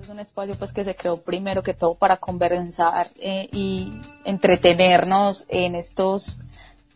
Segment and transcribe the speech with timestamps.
[0.00, 3.92] es un espacio pues que se creó primero que todo para conversar eh, y
[4.24, 6.40] entretenernos en estos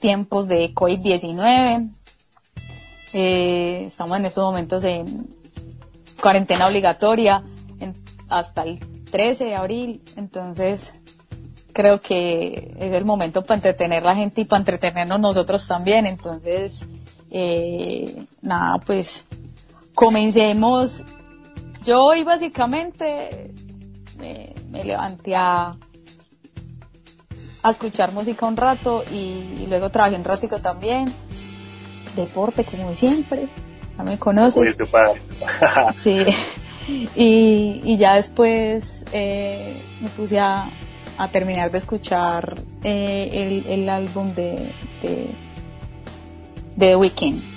[0.00, 1.86] tiempos de COVID-19.
[3.12, 5.28] Eh, estamos en estos momentos en
[6.20, 7.42] cuarentena obligatoria
[8.30, 8.80] hasta el
[9.10, 10.94] 13 de abril, entonces
[11.72, 16.86] creo que es el momento para entretener la gente y para entretenernos nosotros también, entonces
[17.30, 19.26] eh, nada, pues
[19.94, 21.04] comencemos
[21.84, 23.50] yo hoy básicamente
[24.18, 25.76] me, levanté a,
[27.68, 31.12] escuchar música un rato y, luego trabajé un ratico también.
[32.16, 33.48] Deporte como siempre,
[33.96, 34.76] ya me conoces.
[35.96, 36.24] sí.
[37.16, 40.68] Y, ya después eh, me puse a,
[41.32, 44.68] terminar de escuchar eh, el, álbum de,
[45.02, 45.28] de,
[46.76, 47.53] de The Weeknd.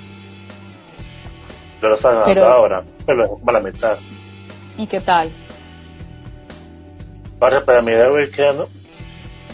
[1.80, 3.98] Pero lo ahora, pero la mitad.
[4.78, 5.32] ¿Y qué tal?
[7.40, 8.66] para mí The Weeknd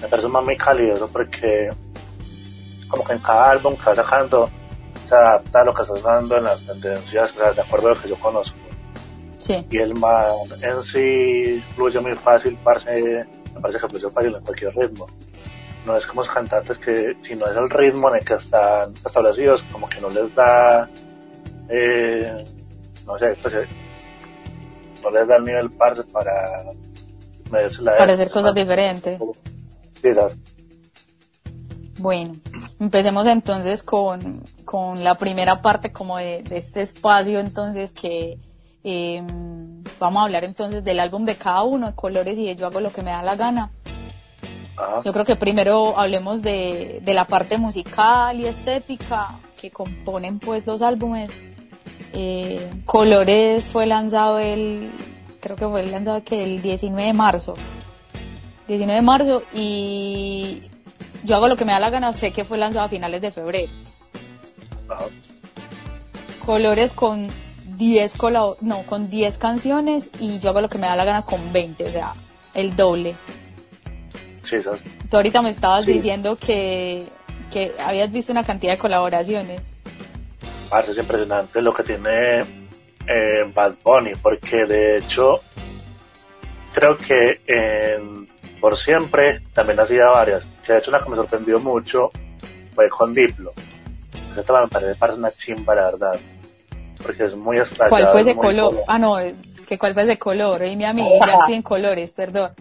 [0.02, 1.70] me parece más muy cálido porque
[2.88, 4.50] como que en cada álbum que va sacando
[5.08, 8.09] se adapta a lo que está dando en las tendencias, de acuerdo a lo que
[8.09, 8.58] yo conozco.
[9.39, 9.66] Sí.
[9.70, 10.26] Y el man
[10.61, 15.08] en sí fluye muy fácil, parece, me parece que fluye fácil en cualquier ritmo.
[15.86, 18.94] No es como los cantantes que, si no es el ritmo en el que están
[19.05, 20.88] establecidos, como que no les da,
[21.69, 22.45] eh,
[23.06, 23.53] no sé, pues
[25.02, 26.64] no les da el nivel parce para
[27.97, 29.20] para hacer cosas diferentes.
[30.02, 30.09] Sí,
[32.00, 32.33] bueno,
[32.80, 38.38] empecemos entonces con, con la primera parte como de, este espacio entonces que
[38.83, 42.67] em, vamos a hablar entonces del álbum de cada uno, de colores y de yo
[42.67, 43.72] hago lo que me da la gana.
[45.05, 50.66] Yo creo que primero hablemos de, de la parte musical y estética que componen pues
[50.66, 51.31] los álbumes
[52.14, 54.89] eh, Colores fue lanzado el,
[55.42, 57.55] creo que fue lanzado que el 19 de marzo.
[58.67, 60.61] 19 de marzo y
[61.23, 63.32] yo hago lo que me da la gana, sé que fue lanzado a finales de
[63.32, 63.71] febrero.
[66.45, 67.27] Colores con
[67.77, 68.17] 10
[68.61, 71.83] no, con 10 canciones y yo hago lo que me da la gana con 20,
[71.83, 72.14] o sea,
[72.54, 73.15] el doble.
[74.43, 74.58] Sí,
[75.09, 77.05] Tú ahorita me estabas diciendo que,
[77.52, 79.73] que habías visto una cantidad de colaboraciones
[80.80, 82.42] es impresionante lo que tiene
[83.08, 85.42] eh, Bad Bunny, porque de hecho
[86.73, 87.42] creo que
[88.60, 90.44] por siempre también hacía varias.
[90.66, 92.12] Que de hecho la que me sorprendió mucho
[92.73, 93.52] fue con Diplo.
[94.38, 96.20] Esta me parece, una chimba, la verdad.
[97.04, 97.89] Porque es muy estallado.
[97.89, 98.76] ¿Cuál fue ese color?
[98.88, 100.64] Ah, no, es que cuál fue ese color.
[100.64, 102.52] Y mi amiga, ya estoy en colores, perdón.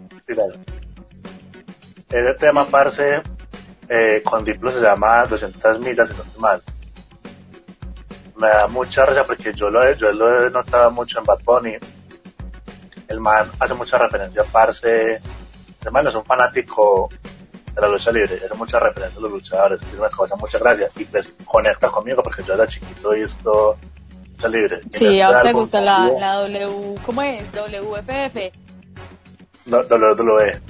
[2.09, 3.23] Ese tema, parce,
[3.89, 6.63] eh, con Diplo se llama 200 millas, si no mal
[8.43, 11.39] me da mucha risa porque yo lo, he, yo lo he notado mucho en Bad
[11.45, 11.77] Bunny.
[13.07, 15.21] El man hace mucha referencia a Parce.
[15.85, 17.09] El man es un fanático
[17.73, 20.91] de la lucha libre, hace mucha referencia a los luchadores, es una cosa, muchas gracias.
[20.97, 23.77] Y pues conecta conmigo porque yo era chiquito y esto
[24.33, 24.81] lucha libre.
[24.91, 27.45] Sí, a usted gusta la, la W, ¿cómo es?
[27.53, 28.37] WFF.
[29.67, 30.61] WWE.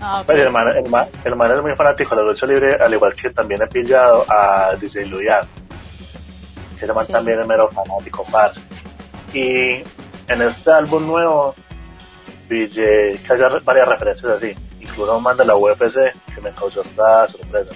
[0.00, 0.40] Ah, okay.
[0.40, 3.12] el, man, el, man, el, man, es muy fanático de la lucha libre, al igual
[3.14, 5.46] que también he pillado a DJ Luyan
[6.78, 8.60] que se también es mero fanático, parce.
[9.32, 9.82] Y
[10.28, 11.54] en este álbum nuevo,
[12.48, 15.96] pillé que haya varias referencias así, incluso un de la UFC
[16.34, 17.74] que me causó esta sorpresa.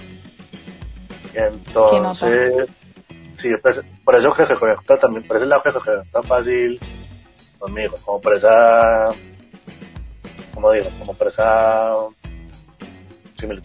[1.33, 2.69] Entonces,
[3.37, 6.79] sí, pues, por eso que conecta también, por ese lado que conecta fácil
[7.59, 9.09] conmigo, como por esa,
[10.53, 11.93] como digo, como por esa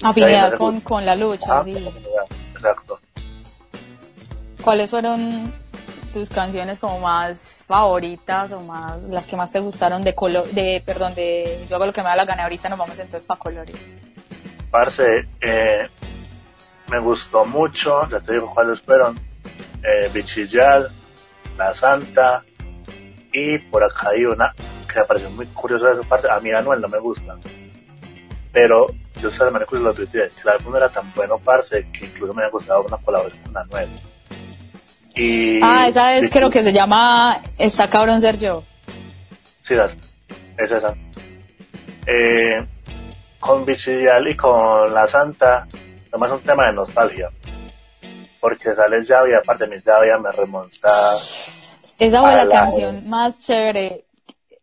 [0.02, 1.76] afinidad con, con la lucha, sí.
[2.54, 2.97] Exacto.
[4.62, 5.52] ¿Cuáles fueron
[6.12, 10.82] tus canciones como más favoritas o más las que más te gustaron de color, de
[10.84, 13.38] perdón, de yo hago lo que me da la gana ahorita nos vamos entonces para
[13.38, 13.86] colores.
[14.70, 15.88] Parce, eh,
[16.90, 19.18] me gustó mucho, ya te digo cuáles fueron,
[19.82, 20.10] eh,
[21.56, 22.44] La Santa
[23.32, 24.54] y por acá hay una
[24.92, 27.36] que me pareció muy curiosa de esa parte, a mí Anuel no me gusta,
[28.52, 28.86] pero
[29.20, 32.06] yo sé de manera que lo tuiteé, que el álbum era tan bueno, parce, que
[32.06, 33.88] incluso me había gustado una colaboración con Anuel
[35.62, 38.64] ah, esa es, creo que se llama Está cabrón ser yo.
[39.62, 39.74] Sí,
[40.56, 40.94] es esa.
[42.06, 42.64] Eh,
[43.38, 47.30] con Bichillal y con La Santa, es un tema de nostalgia.
[48.40, 50.92] Porque sale llave y aparte mi llave me remonta.
[51.98, 54.04] Esa fue la, canción más chévere.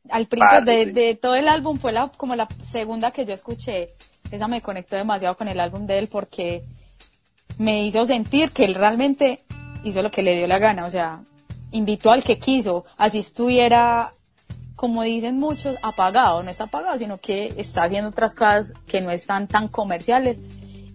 [0.09, 3.89] Al principio de, todo el álbum fue la, como la segunda que yo escuché.
[4.31, 6.63] Esa me conectó demasiado con el álbum de él porque
[7.57, 9.39] me hizo sentir que él realmente
[9.85, 11.21] hizo lo que le dio la gana, o sea,
[11.71, 14.11] invitó al que quiso, así estuviera
[14.75, 19.09] como dicen muchos, apagado, no está apagado, sino que está haciendo otras cosas que no
[19.09, 20.37] están tan comerciales.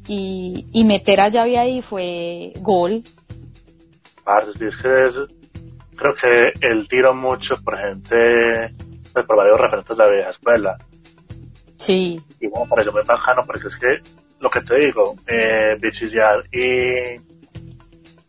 [0.07, 3.03] Y, y meter a Yavi ahí fue gol.
[4.63, 5.27] Es que
[5.97, 8.75] creo que él tiró mucho por gente,
[9.13, 10.79] pues, por varios referentes de la vieja escuela.
[11.79, 14.11] Sí, Y bueno, pareció muy bacano porque es que,
[14.41, 17.19] lo que te digo, eh, Bichillar y,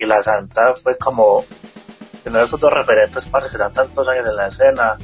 [0.01, 1.45] y La Santa fue como
[2.23, 4.97] tener esos dos referentes, parce, que eran tantos años en la escena,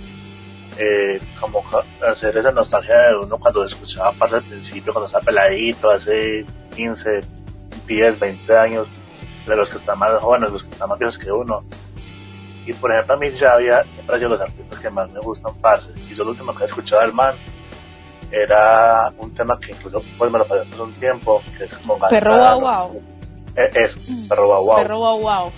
[0.75, 1.63] eh, como
[2.05, 6.45] hacer esa nostalgia de uno cuando escuchaba parce al principio, cuando estaba peladito, hace
[6.75, 7.21] 15,
[7.85, 8.87] 10, 20 años,
[9.45, 11.63] de los que están más jóvenes, los que están más viejos que uno.
[12.65, 15.53] Y por ejemplo, a mí ya había siempre sido los artistas que más me gustan,
[15.61, 15.91] parce.
[16.09, 17.35] Y yo lo último que he escuchado del man
[18.31, 21.99] era un tema que incluso pues me lo pasé hace un tiempo, que es como
[21.99, 22.59] Perro Gantano.
[22.59, 23.16] Guau
[23.57, 23.97] Eh, eso,
[24.29, 24.77] Perro Guau Guau.
[24.77, 25.51] Perro Wow Wow.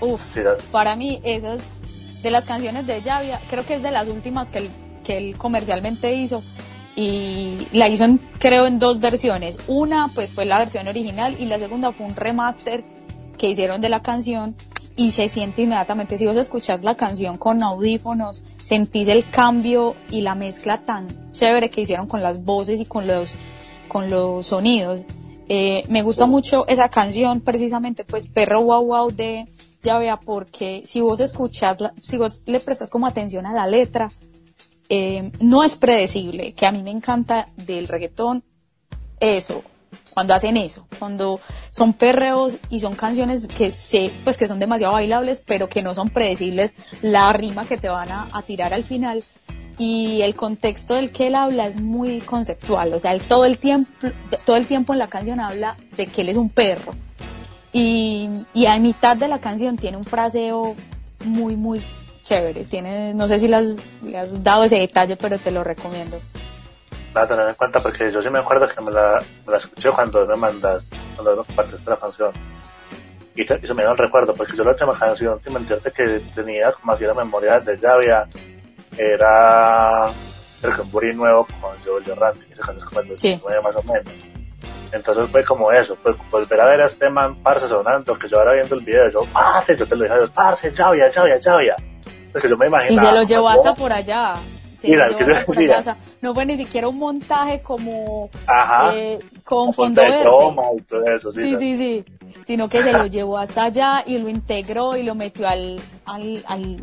[0.00, 0.40] Uf, Sí,
[0.72, 1.60] para mí esas
[2.22, 4.70] de las canciones de Llavia, creo que es de las últimas que él,
[5.04, 6.42] que él comercialmente hizo
[6.96, 9.58] y la hizo en, creo en dos versiones.
[9.68, 12.82] Una pues fue la versión original y la segunda fue un remaster
[13.38, 14.56] que hicieron de la canción
[14.96, 20.20] y se siente inmediatamente, si vos escuchás la canción con audífonos, sentís el cambio y
[20.20, 23.34] la mezcla tan chévere que hicieron con las voces y con los,
[23.88, 25.02] con los sonidos.
[25.48, 29.46] Eh, me gusta mucho esa canción, precisamente, pues Perro Wow Wow de
[29.82, 34.08] Llavea, porque si vos escuchás, la- si vos le prestas como atención a la letra,
[34.88, 38.42] eh, no es predecible, que a mí me encanta del reggaetón,
[39.20, 39.62] eso,
[40.14, 44.94] cuando hacen eso, cuando son perreos y son canciones que sé, pues que son demasiado
[44.94, 49.22] bailables, pero que no son predecibles, la rima que te van a tirar al final
[49.78, 53.58] y el contexto del que él habla es muy conceptual, o sea, él todo el
[53.58, 53.90] tiempo,
[54.44, 56.94] todo el tiempo en la canción habla de que él es un perro
[57.72, 60.76] y, y a mitad de la canción tiene un fraseo
[61.24, 61.82] muy, muy
[62.22, 65.64] chévere, tiene, no sé si le has, le has dado ese detalle, pero te lo
[65.64, 66.20] recomiendo.
[67.14, 69.90] la tener en cuenta porque yo sí me acuerdo que me la, me la escuché
[69.90, 72.30] cuando me mandaste, cuando compartiste la canción.
[73.36, 75.90] Y, te- y se me dio el recuerdo, porque yo la última canción, sin mentirte,
[75.90, 78.28] que tenía como así la memoria de Llavia,
[78.98, 80.06] era
[80.62, 83.30] el Camburi nuevo con Joel Randy, esa canción es como el Sí.
[83.32, 84.12] 2009 más o menos.
[84.92, 88.38] Entonces fue como eso, pues volver a ver a este man, parce, sonando, que yo
[88.38, 91.38] ahora viendo el video, yo, parce, yo te lo dije a Dios, parce, Llavia, Llavia,
[91.38, 91.76] Llavia.
[92.32, 93.08] Porque yo me Y imaginaba.
[93.10, 94.36] se lo llevó hasta por allá.
[94.78, 95.70] Se Mira, lo que llevó yo hasta por decía.
[95.78, 95.80] allá.
[95.80, 98.94] O sea, no fue ni siquiera un montaje como Ajá.
[98.94, 100.28] eh, con fondo de verde.
[100.78, 101.40] y todo eso, sí.
[101.40, 102.04] Sí, sí, sí.
[102.44, 106.42] Sino que se lo llevó hasta allá y lo integró y lo metió al, al,
[106.46, 106.76] al,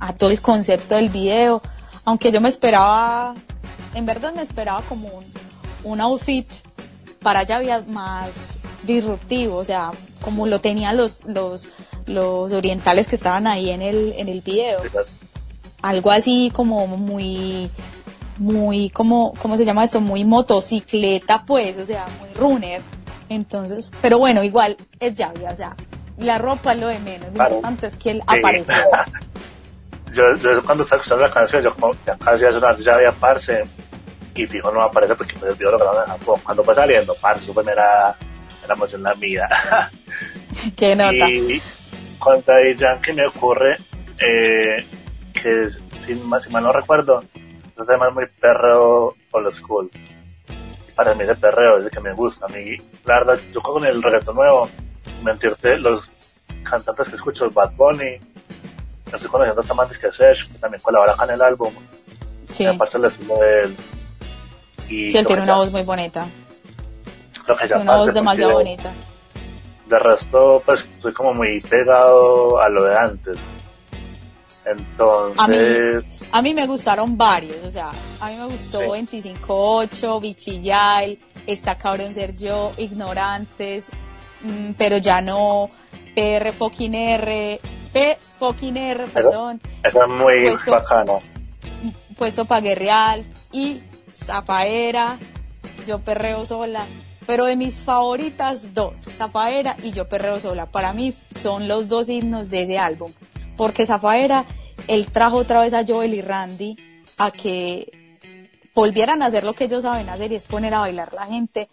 [0.00, 1.62] a todo el concepto del video.
[2.04, 3.34] Aunque yo me esperaba,
[3.94, 5.24] en verdad me esperaba como un,
[5.84, 6.46] un outfit
[7.22, 9.90] para había más disruptivo, o sea,
[10.20, 11.66] como lo tenían los, los,
[12.06, 14.78] los orientales que estaban ahí en el, en el video
[15.82, 17.70] algo así como muy
[18.38, 22.80] muy como cómo se llama esto muy motocicleta pues o sea muy runner
[23.28, 25.76] entonces pero bueno igual es Javi o sea
[26.18, 27.54] la ropa es lo de menos lo Claro.
[27.56, 28.22] importante es que él
[28.66, 28.72] Sí.
[30.16, 33.12] yo, yo cuando estaba escuchando la canción, yo como, ya casi hace una ya había
[33.12, 33.64] parce,
[34.34, 36.40] y fijo no aparece porque el video lo en Japón.
[36.44, 38.14] Cuando fue saliendo, parce, eso fue mera,
[38.64, 39.48] era emoción la vida.
[40.76, 41.62] qué nota y
[42.18, 43.76] con Daddy Yankee me ocurre,
[44.18, 44.86] eh,
[45.32, 45.68] que
[46.06, 49.90] si, mal- si mal no recuerdo, ese tema es muy perreo old school.
[50.94, 52.46] Para mí ese perreo es el que me gusta.
[52.46, 52.74] A mí,
[53.04, 54.68] la verdad, yo con el reggaetón nuevo,
[55.22, 56.10] mentirte, los
[56.62, 58.18] cantantes que escucho, Bad Bunny,
[59.12, 61.72] estoy conociendo hasta más que Sesh, que también colabora acá en el álbum,
[62.50, 63.76] sí me parece el estilo de él.
[64.88, 66.26] Y sí él tiene una ya- voz muy bonita
[67.46, 68.92] lo que ya una voz demasiado bonita
[69.88, 73.38] De resto, pues, soy como muy pegado a lo de antes.
[74.64, 78.86] Entonces, a mí me gustaron varios, o sea, a mí me gustó Sí.
[78.86, 83.86] 25-8, Bichillal, Está cabrón ser yo, Ignorantes,
[84.42, 85.70] mm, pero ya no,
[86.16, 87.60] PR fucking R,
[87.96, 91.12] P fucking R, Pero- perdón, esa es muy Puesto- bacana.
[92.18, 93.80] puesto pa' Guerreal y
[94.14, 95.16] Zafaera,
[95.86, 96.84] Yo Perreo Sola.
[97.26, 100.66] Pero de mis favoritas, dos, Zafaera y Yo Perreo Sola.
[100.66, 103.10] Para mí son los dos himnos de ese álbum.
[103.56, 104.44] Porque Zafaera,
[104.88, 106.76] él trajo otra vez a Joel y Randy
[107.16, 107.90] a que
[108.74, 111.68] volvieran a hacer lo que ellos saben hacer y es poner a bailar la gente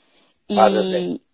[0.48, 0.70] y, Ah,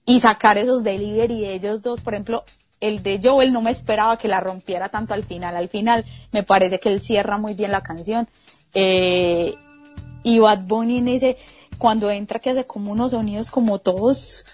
[0.05, 2.01] y sacar esos delivery de ellos dos.
[2.01, 2.43] Por ejemplo,
[2.79, 5.55] el de Joel no me esperaba que la rompiera tanto al final.
[5.55, 8.27] Al final me parece que él cierra muy bien la canción.
[8.73, 9.55] Eh,
[10.23, 11.37] y Bad Bunny en ese,
[11.77, 14.45] cuando entra que hace como unos sonidos como todos,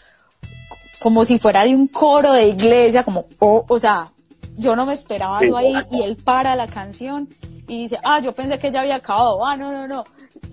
[0.99, 4.09] como si fuera de un coro de iglesia, como, oh, o sea,
[4.57, 7.27] yo no me esperaba algo ahí y él para la canción
[7.67, 10.05] y dice, ah, yo pensé que ya había acabado, ah, no, no, no,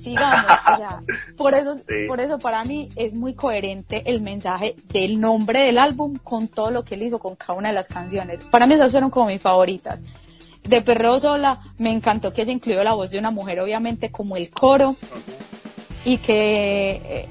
[0.03, 1.03] sigamos, o sea,
[1.37, 1.77] por eso,
[2.09, 6.71] por eso para mí es muy coherente el mensaje del nombre del álbum con todo
[6.71, 8.45] lo que él hizo con cada una de las canciones.
[8.45, 10.03] Para mí esas fueron como mis favoritas.
[10.65, 14.37] De Perreo Sola me encantó que haya incluido la voz de una mujer, obviamente, como
[14.37, 14.95] el coro,
[16.05, 17.29] y que eh,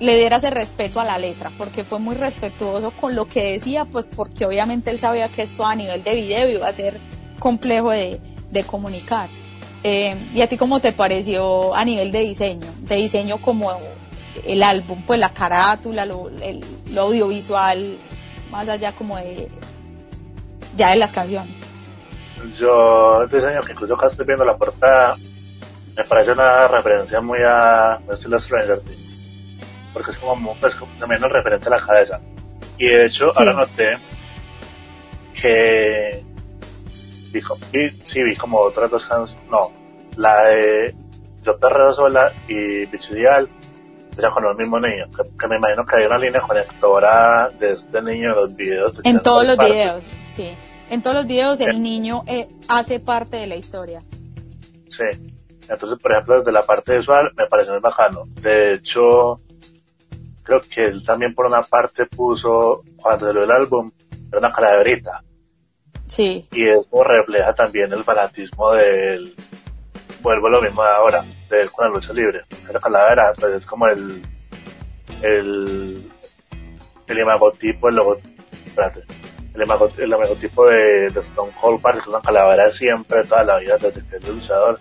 [0.00, 3.84] le diera ese respeto a la letra, porque fue muy respetuoso con lo que decía,
[3.84, 6.98] pues porque obviamente él sabía que esto a nivel de video iba a ser
[7.38, 9.28] complejo de, de comunicar.
[9.86, 12.66] Eh, ¿Y a ti cómo te pareció a nivel de diseño?
[12.80, 13.78] De diseño como
[14.46, 17.98] el álbum, pues la carátula, lo, el, lo audiovisual,
[18.50, 19.50] más allá como de
[20.74, 21.52] ya de las canciones.
[22.58, 25.16] Yo diseño que incluso acá estoy viendo la portada,
[25.94, 29.60] me parece una referencia muy a estilo Stranger Things,
[29.92, 32.20] porque es como, pues, también el referente a la cabeza.
[32.78, 33.98] Y de hecho, ahora noté
[35.34, 36.24] que
[37.72, 39.70] vi, sí, vi como otras dos canciones, no,
[40.16, 40.94] la de
[41.42, 43.48] Yo Perreo Sola y Bichidial,
[44.16, 45.06] ya con el mismo niño,
[45.38, 49.00] que, me imagino que hay una línea conectora de este niño en los videos.
[49.04, 50.54] En todos los videos, sí.
[50.90, 54.00] En todos los videos el niño eh, hace parte de la historia.
[54.00, 55.34] Sí.
[55.68, 58.24] Entonces, por ejemplo, desde la parte visual me parece muy bajano.
[58.42, 59.38] De hecho,
[60.42, 63.90] creo que él también por una parte puso, cuando salió el álbum,
[64.28, 65.22] era una calaverita.
[66.06, 66.46] Sí.
[66.52, 69.34] Y eso refleja también el fanatismo del,
[70.24, 72.42] vuelvo a lo mismo de ahora, de él con la lucha libre.
[72.72, 74.22] La calavera, pues es como el,
[75.22, 76.10] el,
[77.06, 78.16] el imagotipo, el logo,
[78.66, 79.04] espérate,
[79.54, 84.04] el, imagotipo de, de Stone Cold Park, es una calavera siempre, toda la vida, desde
[84.06, 84.78] que es luchador,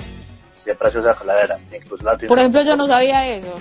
[0.64, 1.60] siempre ha sido esa calavera.
[1.76, 3.54] Incluso la Por ejemplo, yo no sabía eso,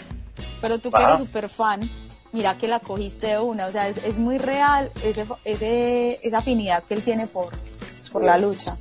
[0.60, 1.82] pero tú que eres súper fan,
[2.32, 6.38] mira que la cogiste de una, o sea, es, es muy real ese, ese, esa
[6.38, 7.52] afinidad que él tiene por,
[8.12, 8.76] por la lucha.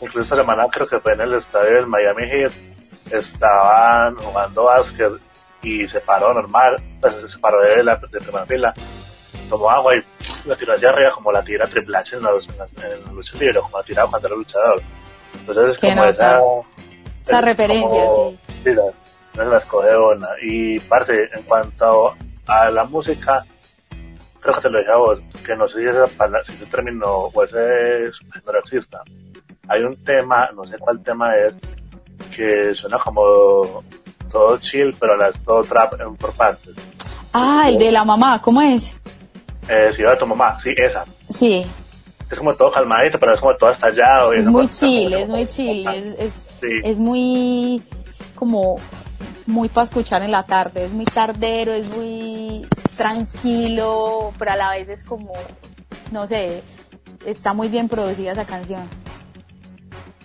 [0.00, 2.52] Incluso esta semana creo que fue en el estadio del Miami Heat,
[3.12, 5.12] estaban jugando básquet
[5.62, 8.74] y se paró normal, pues, se paró de la de primera fila,
[9.48, 10.02] tomó agua y
[10.48, 13.60] la tiró hacia arriba como la tira Triple H en la, en la, lucha libre,
[13.60, 14.82] como la tiraba cuando era luchador.
[15.38, 16.40] Entonces es como esa...
[17.24, 18.38] Esa referencia, sí.
[18.64, 20.28] Sí, la, la escoge una.
[20.42, 23.44] Y parte, en cuanto a la música,
[24.40, 26.06] creo que te lo dije a vos, que no sé si ese,
[26.44, 28.10] si ese término o ese
[28.44, 29.02] no exista.
[29.68, 31.54] Hay un tema, no sé cuál tema es,
[32.34, 33.84] que suena como
[34.30, 36.74] todo chill, pero la todo trap en por partes.
[37.32, 38.94] Ah, el de la mamá, ¿cómo es?
[39.68, 41.04] Eh, sí, de tu mamá, sí, esa.
[41.30, 41.64] Sí.
[42.30, 44.32] Es como todo calmadito, pero es como todo estallado.
[44.32, 45.86] Es muy chill, es muy chill,
[46.18, 47.82] es, es muy
[48.34, 48.76] como
[49.46, 54.70] muy para escuchar en la tarde, es muy tardero, es muy tranquilo, pero a la
[54.70, 55.32] vez es como,
[56.10, 56.62] no sé,
[57.24, 58.88] está muy bien producida esa canción.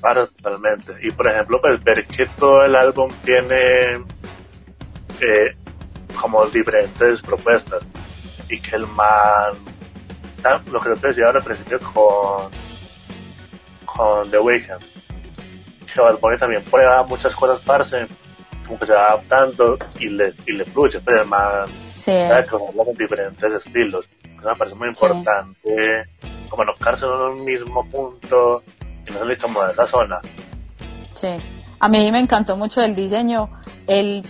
[0.01, 0.93] Totalmente.
[1.01, 3.95] Y por ejemplo, pues ver que todo el álbum tiene
[5.19, 5.55] eh,
[6.19, 7.83] como diferentes propuestas
[8.49, 9.53] y que el man,
[10.71, 12.49] lo que yo te decía ahora al principio con,
[13.85, 14.79] con The Weeknd,
[15.93, 18.07] que Bad Bunny también prueba muchas cosas parce
[18.67, 22.11] como que se va adaptando y le, y le fluye, pero además sí.
[22.49, 24.05] con diferentes estilos.
[24.23, 26.09] Eso me parece muy importante,
[26.49, 28.63] como no quedarse en un mismo punto
[29.07, 30.19] y no salir como de esa zona.
[31.13, 31.29] Sí,
[31.79, 33.49] a mí me encantó mucho el diseño,
[33.87, 34.23] el,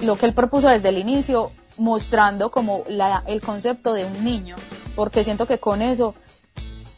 [0.00, 4.56] lo que él propuso desde el inicio, mostrando como la, el concepto de un niño,
[4.94, 6.14] porque siento que con eso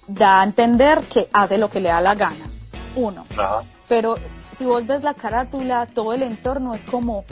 [0.06, 2.50] da a entender que hace lo que le da la gana,
[2.96, 3.26] uno.
[3.36, 3.60] Ajá.
[3.88, 4.16] Pero
[4.58, 7.24] si vos ves la carátula, todo el entorno es como,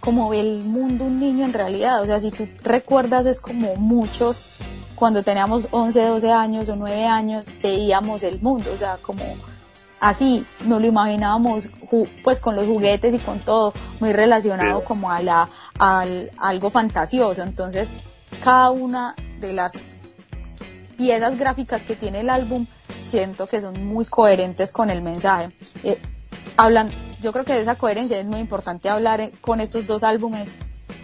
[0.00, 2.02] como ve el mundo un niño en realidad.
[2.02, 4.44] O sea, si tú recuerdas, es como muchos,
[4.96, 8.72] cuando teníamos 11, 12 años o 9 años, veíamos el mundo.
[8.74, 9.22] O sea, como
[10.00, 11.70] así, nos lo imaginábamos,
[12.24, 17.44] pues con los juguetes y con todo, muy relacionado como a la, al, algo fantasioso.
[17.44, 17.88] Entonces,
[18.42, 19.74] cada una de las
[20.96, 22.66] piezas gráficas que tiene el álbum
[23.00, 25.50] siento que son muy coherentes con el mensaje.
[25.84, 26.00] Eh,
[26.56, 30.54] hablan, yo creo que de esa coherencia es muy importante hablar con estos dos álbumes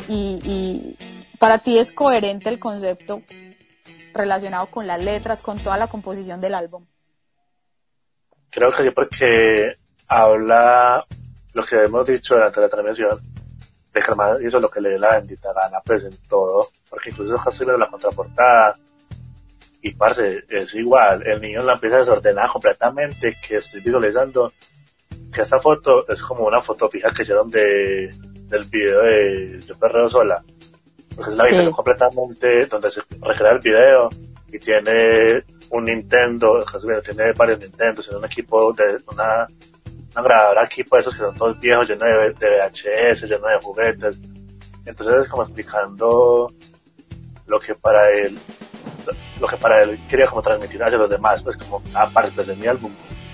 [0.09, 0.97] y,
[1.39, 3.23] para ti es coherente el concepto
[4.13, 6.85] relacionado con las letras, con toda la composición del álbum.
[8.51, 9.75] Creo que sí, porque
[10.09, 11.03] habla
[11.55, 13.21] lo que hemos dicho durante la transmisión,
[13.95, 17.37] de que hizo lo que le dio la bendita gana, pues en todo, porque incluso
[17.43, 18.75] casi la contraportada,
[19.83, 24.53] y parce, es igual, el niño la empieza desordenada completamente, que estoy visualizando,
[25.33, 28.11] que esa foto es como una foto fija que hicieron de,
[28.49, 30.43] del video de Yo Perreo Sola.
[31.15, 31.71] Porque es la sí.
[31.71, 34.11] completamente donde se recrea el video
[34.49, 36.65] y tiene un Nintendo,
[37.05, 39.47] tiene varios Nintendo, tiene un equipo de una
[40.13, 43.61] una grabadora aquí, pues esos que son todos viejos, llenos de, de VHS, llenos de
[43.63, 44.19] juguetes.
[44.85, 46.49] Entonces, como explicando
[47.47, 48.39] lo que para él,
[49.41, 52.67] lo que para él quería como transmitir hacia los demás, pues como aparte de mi
[52.67, 52.93] álbum,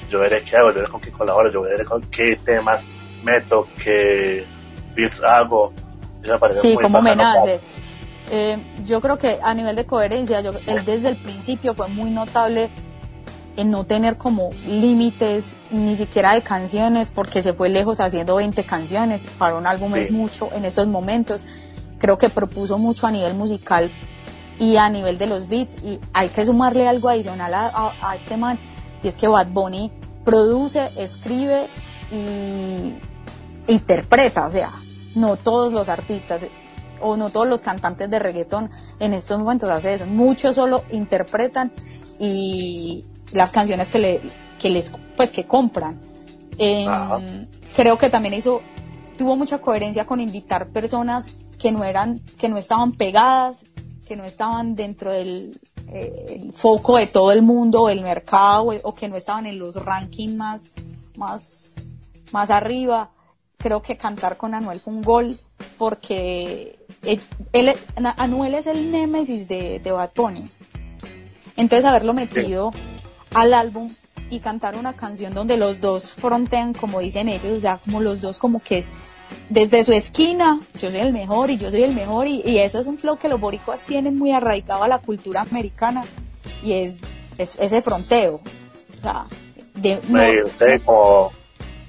[0.09, 2.83] yo veré qué hago, yo veré con qué colaboro, yo veré con qué temas
[3.23, 4.45] meto, qué
[4.95, 5.73] beats hago.
[6.57, 7.61] Sí, cómo me nace.
[8.31, 12.11] Eh, yo creo que a nivel de coherencia, yo, él desde el principio fue muy
[12.11, 12.69] notable
[13.57, 18.65] en no tener como límites ni siquiera de canciones porque se fue lejos haciendo 20
[18.65, 21.43] canciones para un álbum es mucho en estos momentos
[21.99, 23.91] creo que propuso mucho a nivel musical
[24.59, 28.59] y a nivel de los beats y hay que sumarle algo adicional a, este man
[29.07, 29.93] y es que Bad Bunny
[30.25, 31.69] produce, escribe
[32.11, 32.93] y
[33.73, 34.73] interpreta, o sea,
[35.15, 36.45] no todos los artistas
[37.01, 41.71] o no todos los cantantes de reggaetón en estos momentos hacen eso, muchos solo interpretan
[42.19, 44.21] y las canciones que le
[44.59, 46.01] que les pues que compran.
[47.77, 48.61] Creo que también hizo
[49.17, 51.29] tuvo mucha coherencia con invitar personas
[51.61, 53.65] que no eran, que no estaban pegadas,
[54.09, 59.09] que no estaban dentro del eh, foco de todo el mundo, el mercado, o que
[59.09, 60.73] no estaban en los rankings más,
[61.17, 61.77] más,
[62.33, 63.11] más arriba.
[63.57, 65.39] Creo que cantar con Anuel fue un gol
[65.79, 67.75] porque él,
[68.17, 70.49] Anuel es el némesis de, de Bad Bunny.
[71.57, 72.71] Entonces haberlo metido
[73.33, 73.89] al álbum
[74.29, 78.21] y cantar una canción donde los dos frontean como dicen ellos, o sea, como los
[78.21, 78.89] dos como que es
[79.49, 82.87] desde su esquina, yo soy el mejor y yo soy el mejor y, eso es
[82.87, 86.05] un flow que los boricuas tienen muy arraigado a la cultura americana
[86.63, 86.97] y es,
[87.39, 88.41] ese fronteo.
[88.97, 89.27] O sea,
[89.75, 90.01] de,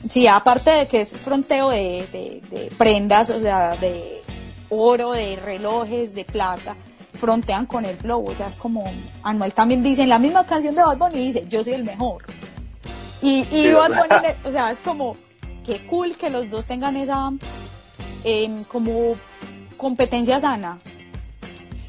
[0.07, 4.21] Sí, aparte de que es fronteo de, de, prendas, o sea, de
[4.69, 6.75] oro, de relojes, de plata,
[7.13, 8.83] frontean con el flow, o sea, es como,
[9.23, 12.23] Anuel también dice, en la misma canción de Bad Bunny dice, yo soy el mejor.
[13.21, 15.15] Y, y Bad Bunny, o sea, es como,
[15.67, 17.29] qué cool que los dos tengan esa
[18.23, 19.11] em, como
[19.75, 20.79] competencia sana.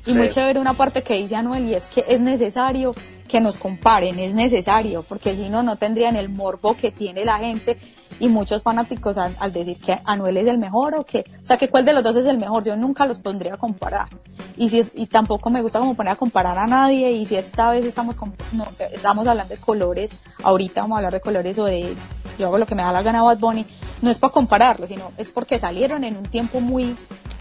[0.05, 2.94] Y muy chévere una parte que dice Anuel y es que es necesario
[3.29, 7.38] que nos comparen, es necesario, porque si no, no tendrían el morbo que tiene la
[7.38, 7.76] gente
[8.18, 11.68] y muchos fanáticos al, decir que Anuel es el mejor o que, o sea, que
[11.68, 14.09] cuál de los dos es el mejor, yo nunca los pondría a comparar.
[14.57, 17.70] Y si y tampoco me gusta como poner a comparar a nadie y si esta
[17.70, 18.18] vez estamos
[18.52, 20.11] no, estamos hablando de colores,
[20.42, 21.94] ahorita vamos a hablar de colores o de
[22.38, 23.66] yo hago lo que me da la gana Bad Bunny,
[24.03, 26.94] no es para compararlo, sino es porque salieron en un tiempo muy,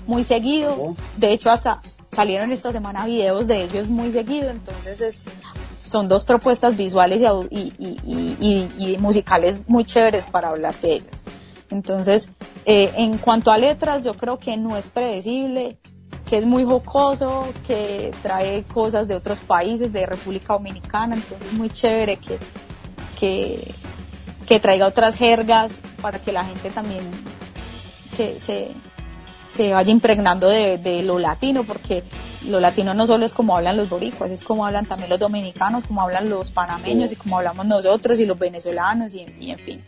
[0.05, 0.95] muy seguido.
[1.17, 5.25] De hecho, hasta salieron esta semana videos de ellos muy seguido, entonces es,
[5.85, 11.23] son dos propuestas visuales y, y, y, musicales muy chéveres para hablar de ellas.
[11.69, 12.29] Entonces,
[12.65, 15.77] eh, en cuanto a letras, yo creo que no es predecible,
[16.29, 21.69] que es muy jocoso, que trae cosas de otros países, de República Dominicana, entonces muy
[21.69, 22.37] chévere que,
[23.19, 23.73] que,
[24.47, 27.03] que traiga otras jergas para que la gente también
[28.09, 28.71] se, se,
[29.47, 32.03] se vaya impregnando de, lo latino, porque
[32.47, 35.83] lo latino no solo es como hablan los boricuas, es como hablan también los dominicanos,
[35.85, 39.83] como hablan los panameños y como hablamos nosotros y los venezolanos y, en fin.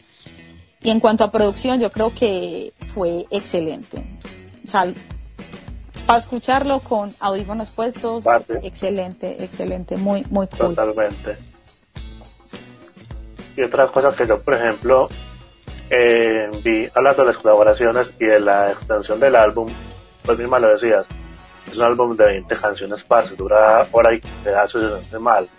[0.82, 4.04] Y en cuanto a producción, yo creo que fue excelente.
[4.64, 4.92] O sea,
[6.06, 8.26] para escucharlo con audífonos puestos,
[8.62, 10.76] excelente, excelente, muy, muy cool.
[10.76, 11.49] Totalmente.
[13.60, 15.10] Y otra cosa que yo, por ejemplo,
[15.90, 19.68] eh, vi hablando de las colaboraciones y de la extensión del álbum,
[20.24, 21.06] pues misma lo decías,
[21.68, 25.50] es un álbum de 20 canciones parce, dura hora y pedazos, no estoy mal.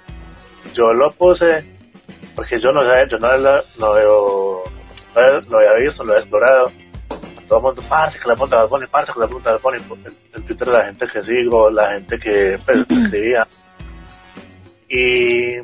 [0.72, 1.62] Yo lo puse
[2.34, 4.62] porque yo no sé, yo no lo, lo,
[5.50, 6.64] lo, había visto, lo he explorado.
[7.48, 9.76] Todo el mundo, parce, que la punta de Bunny, parce, que la punta de Bunny,
[10.34, 13.46] en, Twitter la gente que sigo, la gente que pues, escribía.
[14.88, 15.58] Y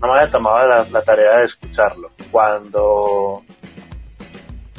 [0.00, 2.10] no me había tomado la, tarea de escucharlo.
[2.30, 3.42] Cuando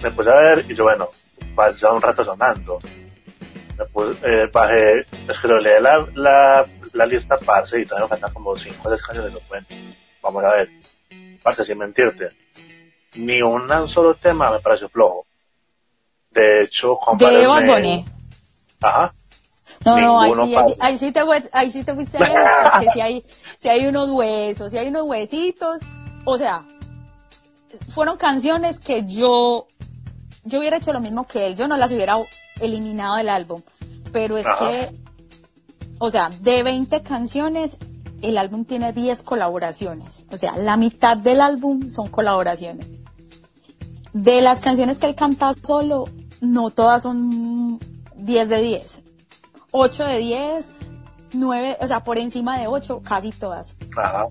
[0.04, 1.10] me puse a ver, y yo, bueno,
[1.80, 2.80] ya un rato sonando.
[3.78, 8.56] Me puse, eh, bajé, escribí la, la, la lista parce y todavía me faltan como
[8.56, 9.76] 5 o 6 canciones de cuento.
[10.22, 10.70] Vamos a ver.
[11.44, 12.30] Parce, sin mentirte.
[13.16, 15.26] Ni un solo tema me pareció flojo.
[16.32, 17.38] De hecho, comparé.
[17.38, 18.06] De
[18.82, 19.12] Ajá.
[19.86, 23.24] No, no, ahí sí, ahí, sí te, ahí sí te fuiste a porque si hay,
[23.58, 25.82] si hay unos huesos, si hay unos huesitos,
[26.26, 26.66] o sea,
[27.90, 29.68] fueron canciones que yo,
[30.44, 32.18] yo hubiera hecho lo mismo que él, yo no las hubiera
[32.60, 33.62] eliminado del álbum,
[34.12, 34.96] pero es que,
[36.00, 37.78] o sea, de 20 canciones,
[38.22, 42.86] el álbum tiene 10 colaboraciones, o sea, la mitad del álbum son colaboraciones.
[44.14, 46.06] De las canciones que él canta solo,
[46.42, 47.80] no todas son
[48.16, 49.00] 10 de 10.
[49.78, 50.74] 8 de 10,
[51.34, 53.76] 9, o sea, por encima de 8, casi todas.
[53.96, 54.28] Ajá.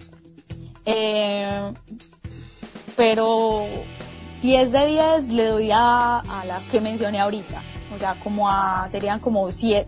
[0.84, 1.72] Eh,
[2.96, 3.64] pero
[4.42, 7.62] 10 de 10 le doy a, a las que mencioné ahorita.
[7.94, 9.86] O sea, como a, serían como 7,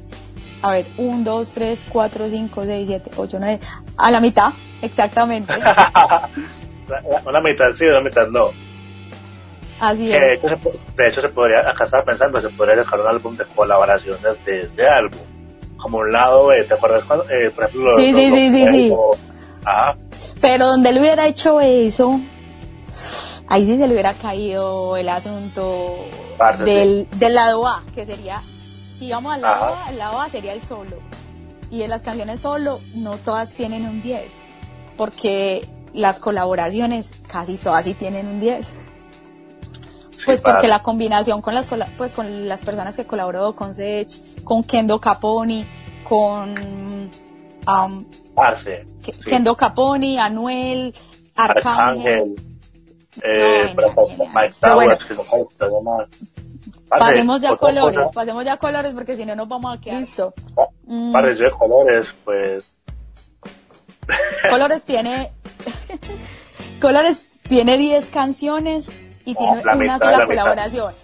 [0.63, 3.61] a ver, 1, 2, 3, 4, 5, 6, 7, 8, 9,
[3.97, 5.53] a la mitad, exactamente.
[7.27, 8.51] una mitad sí, una mitad no.
[9.81, 10.21] Así es.
[10.21, 10.57] de, hecho, se,
[10.97, 14.61] de hecho, se podría, acá estaba pensando, se podría dejar un álbum de colaboraciones de
[14.61, 15.21] este álbum.
[15.79, 18.51] Como un lado B, ¿te acuerdas cuando, eh, por ejemplo, los, Sí, los sí, sí,
[18.51, 18.95] sí, sí.
[19.65, 19.97] Ajá,
[20.41, 22.21] Pero donde él hubiera hecho eso,
[23.49, 25.97] ahí sí se le hubiera caído el asunto
[26.65, 28.41] del, del lado A, que sería,
[28.99, 29.87] si vamos al lado Ajá.
[29.87, 30.97] A, el lado A sería el solo.
[31.71, 34.31] Y en las canciones solo, no todas tienen un 10,
[34.97, 38.67] porque las colaboraciones casi todas sí tienen un 10.
[40.29, 44.09] Pues porque la combinación con las pues con las personas que colaboró con Sech,
[44.45, 45.65] con Kendo Caponi,
[46.05, 46.51] con
[47.67, 48.05] um,
[48.57, 49.11] sí.
[49.25, 50.95] Kendo Caponi, Anuel,
[51.35, 52.13] Arcángel.
[52.13, 52.37] Arcángel,
[53.23, 54.97] eh, No, pues, Mike bueno.
[56.89, 60.01] Pasemos ya colores, cosa- pasemos ya a colores porque si no nos vamos a quedar.
[60.01, 60.33] Listo.
[60.85, 62.73] Mm, Parce, yo de colores, pues,
[64.49, 65.33] Colores tiene
[66.81, 68.91] Colores tiene 10 canciones
[69.31, 70.95] y tiene La una mitad, sola colaboración.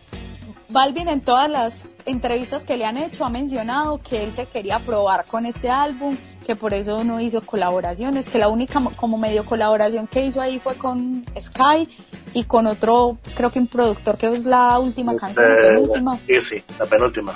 [0.70, 4.78] Balvin en todas las entrevistas que le han hecho ha mencionado que él se quería
[4.80, 9.16] probar con este álbum, que por eso no hizo colaboraciones, que la única mo- como
[9.18, 11.88] medio colaboración que hizo ahí fue con Sky
[12.32, 16.18] y con otro, creo que un productor que es la última canción, la penúltima.
[16.28, 17.34] Easy, la penúltima.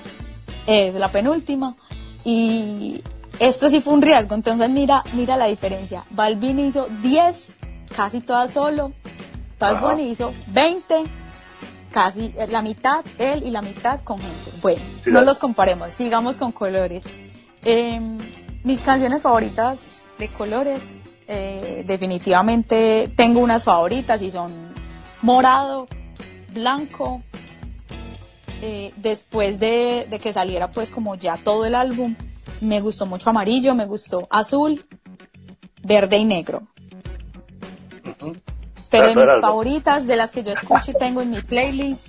[0.67, 1.75] es la penúltima
[2.25, 3.03] y
[3.39, 7.55] esto sí fue un riesgo entonces mira mira la diferencia Balvin hizo 10
[7.97, 8.93] casi todas solo
[9.59, 9.81] Bad.
[9.81, 11.05] Bunny hizo 20
[11.91, 16.37] casi la mitad él y la mitad con gente bueno Sí, no los comparemos sigamos
[16.37, 17.03] con colores
[17.65, 18.19] Em,
[18.65, 24.51] mis canciones favoritas de colores eh, definitivamente tengo unas favoritas y son
[25.23, 25.89] morado
[26.53, 27.23] blanco
[28.63, 32.17] eh, después de, de que saliera pues como ya todo el álbum,
[32.61, 34.87] me gustó mucho amarillo, me gustó azul,
[35.83, 36.63] verde y negro.
[38.91, 42.07] Pero de mis favoritas, de las que yo escucho y tengo en mi playlist,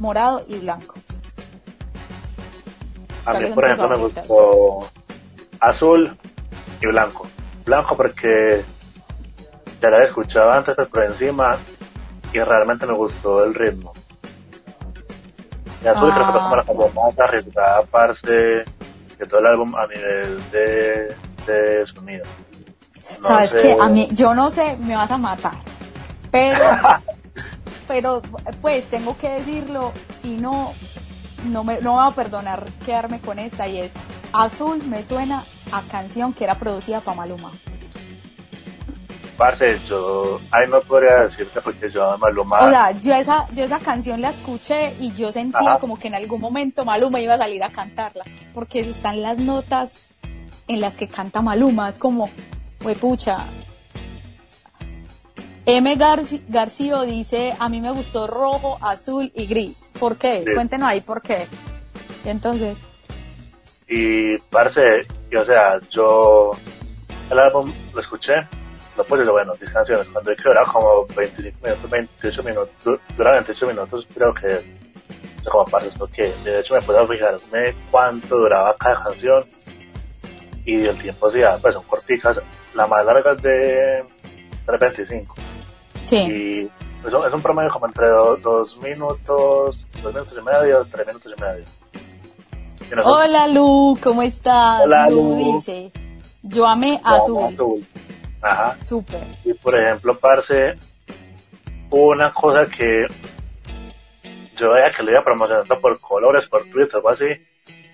[0.00, 0.94] morado y blanco.
[3.24, 4.90] A mí, ¿Cuáles son por ejemplo, me gustó
[5.60, 6.16] azul
[6.80, 7.26] y blanco.
[7.64, 8.64] Blanco porque
[9.80, 11.56] ya la había escuchado antes, pero por encima,
[12.32, 13.92] y realmente me gustó el ritmo.
[15.84, 19.46] Y azul creo que fue como la Ah, canción más arriesgada, parce, de todo el
[19.46, 21.14] álbum a nivel de,
[21.46, 22.24] de sonido.
[23.20, 25.54] No Sabes que a mí, yo no sé, me vas a matar.
[26.30, 26.64] Pero,
[27.88, 28.22] pero
[28.60, 30.72] pues tengo que decirlo, si no,
[31.46, 33.92] no me, no me va a perdonar quedarme con esta y es
[34.32, 37.52] Azul me suena a canción que era producida para Maluma.
[39.36, 43.64] Parce, yo, ahí no podría decirte porque yo a Maluma, O sea, yo esa, yo
[43.64, 45.78] esa canción la escuché y yo sentí Ajá.
[45.78, 50.06] como que en algún momento Maluma iba a salir a cantarla, porque están las notas
[50.66, 52.28] en las que canta Maluma, es como,
[52.94, 53.36] pucha.
[55.66, 55.96] M.
[55.98, 59.92] Garci- García dice, a mí me gustó rojo, azul y gris.
[59.98, 60.42] ¿Por qué?
[60.46, 60.54] Sí.
[60.54, 61.46] Cuéntenos ahí por qué.
[62.24, 62.78] Y entonces,
[63.90, 66.50] Y, parce, y, o sea, yo
[67.30, 68.34] el álbum lo escuché,
[68.96, 72.70] lo puse, lo bueno, 10 canciones, cuando vi que duraba como 25 minutos, 28 minutos,
[72.84, 74.46] du- dura 28 minutos, creo que.
[74.46, 79.44] O sea, como parce, esto que, de hecho me a fijarme cuánto duraba cada canción,
[80.68, 82.38] y el tiempo sí, pues son corticas,
[82.74, 84.04] la más larga es de
[84.66, 85.26] 3.25,
[86.02, 86.16] sí.
[86.16, 86.60] y
[87.06, 91.32] es un, es un promedio como entre 2 minutos, 2 minutos y medio, 3 minutos
[91.36, 91.64] y medio.
[92.90, 94.82] Y Hola Lu, ¿cómo estás?
[94.82, 95.56] Hola, Lu Lu.
[95.56, 95.90] dice,
[96.42, 97.44] yo amé azul.
[97.54, 97.86] azul.
[98.42, 98.76] Ajá.
[98.84, 99.22] Súper.
[99.44, 100.74] Y por ejemplo, parce,
[101.90, 103.06] una cosa que
[104.58, 107.26] yo veía que le iba promocionando por colores, por Twitter, algo así,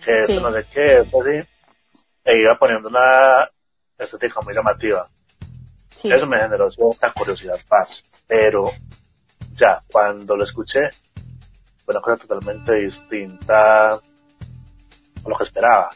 [0.05, 0.41] que Sí.
[0.41, 1.49] no sé qué, así,
[2.25, 3.49] e iba poniendo una
[3.99, 5.07] estética muy llamativa.
[5.91, 6.11] Sí.
[6.11, 8.03] Eso me generó cierta curiosidad, parce.
[8.27, 8.71] Pero
[9.57, 10.89] ya, cuando lo escuché,
[11.85, 14.01] fue una cosa totalmente distinta a
[15.27, 15.91] lo que esperaba.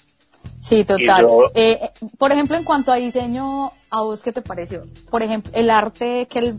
[0.60, 1.22] Sí, total.
[1.22, 4.82] yo- Eh, eh, por ejemplo, en cuanto a diseño, ¿a vos qué te pareció?
[5.10, 6.58] Por ejemplo, el arte, que el-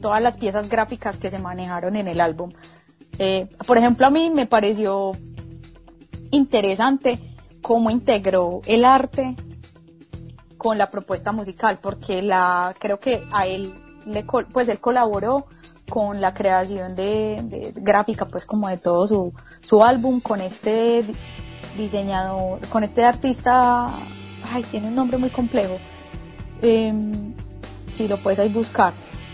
[0.00, 2.52] todas las piezas gráficas que se manejaron en el álbum.
[3.18, 5.12] Eh, por ejemplo, a mí me pareció
[6.30, 7.18] interesante
[7.66, 9.34] cómo integró el arte
[10.56, 13.74] con la propuesta musical, porque la creo que a él
[14.06, 15.46] le pues él colaboró
[15.88, 21.12] con la creación de, gráfica pues como de todo su, su álbum con este di-
[21.76, 23.92] diseñador, con este artista,
[24.52, 25.76] ay, tiene un nombre muy complejo,
[26.62, 27.34] Em,
[27.96, 28.92] si lo puedes ahí buscar.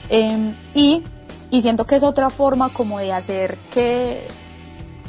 [0.09, 1.03] Em, y
[1.51, 4.27] y siento que es otra forma como de hacer que,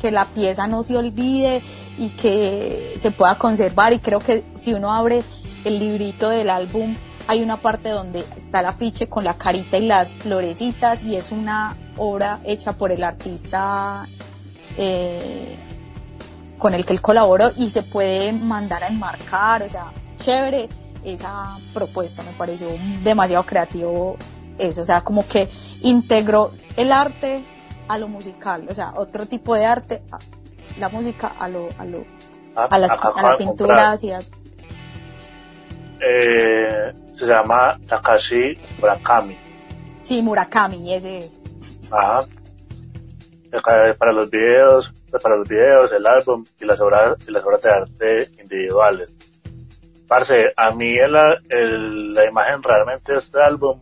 [0.04, 1.62] que la pieza no se olvide
[1.98, 3.94] y que se pueda conservar.
[3.94, 5.24] Y creo que si uno abre
[5.64, 6.94] el librito del álbum
[7.26, 11.32] hay una parte donde está el afiche con la carita y las florecitas y es
[11.32, 14.06] una obra hecha por el artista
[14.78, 15.56] eh,
[16.58, 20.68] con el que él colaboró y se puede mandar a enmarcar, o sea, chévere
[21.06, 22.68] esa propuesta, me pareció
[23.06, 24.18] demasiado creativo
[24.58, 25.48] eso, o sea, como que
[25.82, 27.46] integró el arte
[27.94, 30.02] a lo musical, o sea, otro tipo de arte,
[30.80, 32.04] la música a lo, a lo,
[32.56, 33.96] a, las, a, la pintura,
[36.02, 39.38] eh, se llama Takashi Murakami.
[40.02, 41.40] Sí, Murakami, ese es.
[41.92, 42.22] Ajá.
[44.00, 47.70] Para los videos, para los videos, el álbum y las obras, y las obras de
[47.70, 49.10] arte individuales.
[50.08, 53.80] Parce, a mí la, la imagen realmente de este álbum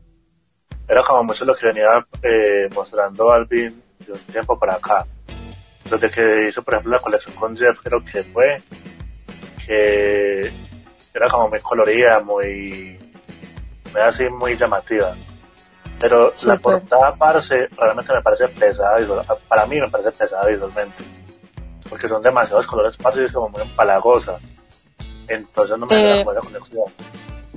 [0.85, 5.05] era como mucho lo que venía eh, mostrando Alvin de un tiempo para acá.
[5.89, 8.57] Desde que hizo, por ejemplo, la colección con Jeff, creo que fue,
[9.65, 10.51] que
[11.13, 12.97] era como muy colorida, muy,
[13.91, 15.15] muy así, muy llamativa.
[15.99, 18.97] Pero la portada parece, realmente me parece pesada,
[19.47, 21.03] para mí me parece pesada visualmente.
[21.89, 24.39] Porque son demasiados colores parce y es como muy empalagosa.
[25.33, 26.83] Entonces no me eh, buena conexión.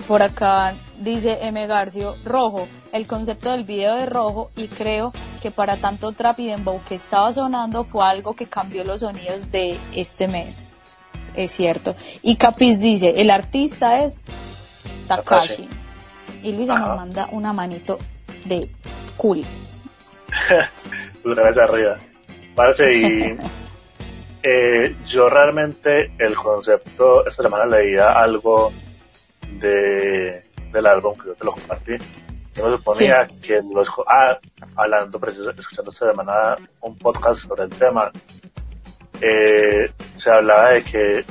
[0.09, 1.67] Por acá dice M.
[1.67, 6.47] Garcio, rojo, el concepto del video de rojo y creo que para tanto trap y
[6.49, 10.67] dembow que estaba sonando fue algo que cambió los sonidos de este mes
[11.35, 11.95] es cierto.
[12.23, 14.21] Y Capiz dice, el artista es
[15.09, 15.69] Takashi.
[16.43, 17.99] Y Luisa nos manda una manito
[18.45, 18.69] de
[19.17, 19.43] cool.
[21.25, 21.97] una vez arriba.
[22.55, 23.39] Parece y
[24.47, 28.71] eh, yo realmente el concepto, esta semana leía algo
[29.59, 31.93] de, del álbum que yo te lo compartí.
[32.55, 34.39] Yo me suponía que los, ah,
[34.77, 38.13] hablando, escuchando esta semana un podcast sobre el tema,
[39.23, 41.25] eh, se hablaba de que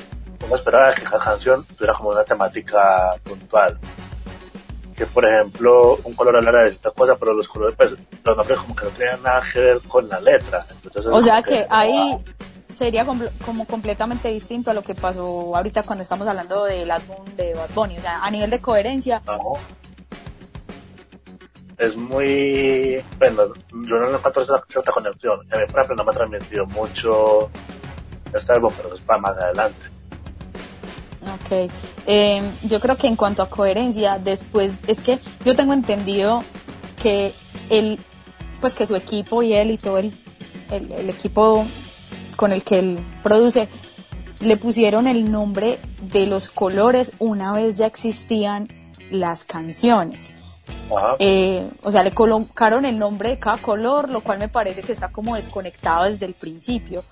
[0.46, 3.78] uno esperaba que cada canción tuviera como una temática puntual.
[4.98, 8.58] Que por ejemplo, un color hablara de esta cosa, pero los colores, pues, los nombres
[8.58, 10.66] como que no tenían nada que ver con la letra.
[11.12, 12.18] o sea que, ahí
[12.74, 17.54] sería como completamente distinto a lo que pasó ahorita cuando estamos hablando del álbum de
[17.54, 17.98] Bad Bunny.
[17.98, 19.22] O sea, a nivel de coherencia.
[21.78, 23.04] Es muy.
[23.18, 23.54] Bueno,
[23.88, 25.40] yo no encuentro esa cierta conexión.
[25.52, 27.50] A mí, por ejemplo, no me ha transmitido mucho
[28.34, 29.94] este álbum, pero es para más adelante.
[31.22, 31.72] Ok,
[32.06, 36.44] eh, yo creo que en cuanto a coherencia, después es que yo tengo entendido
[37.02, 37.34] que
[37.70, 38.00] él,
[38.60, 40.14] pues que su equipo y él y todo el,
[40.70, 41.66] el, equipo
[42.36, 43.68] con el que él produce,
[44.40, 48.68] le pusieron el nombre de los colores una vez ya existían
[49.12, 50.30] las canciones.
[51.20, 54.92] Eh, o sea, le colocaron el nombre de cada color, lo cual me parece que
[54.92, 57.04] está como desconectado desde el principio.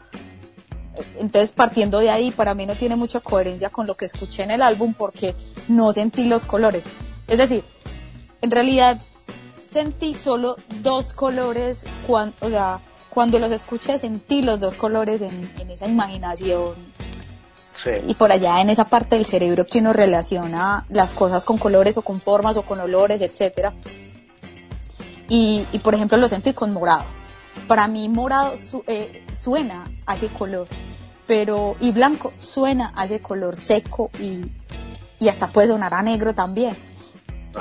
[1.19, 4.51] Entonces, partiendo de ahí, para mí no tiene mucha coherencia con lo que escuché en
[4.51, 5.35] el álbum porque
[5.67, 6.85] no sentí los colores.
[7.27, 7.63] Es decir,
[8.41, 8.99] en realidad
[9.69, 12.81] sentí solo dos colores, cuando, o sea,
[13.13, 16.75] cuando los escuché sentí los dos colores en, esa imaginación.
[18.07, 21.97] Y por allá en esa parte del cerebro que uno relaciona las cosas con colores
[21.97, 23.73] o con formas o con olores, etcétera.
[25.29, 27.05] Y, y por ejemplo lo sentí con morado
[27.67, 28.53] para mí morado
[28.87, 30.67] eh, suena a ese color,
[31.27, 34.41] pero y blanco suena a ese color seco y,
[35.19, 36.75] y hasta puede sonar a negro también.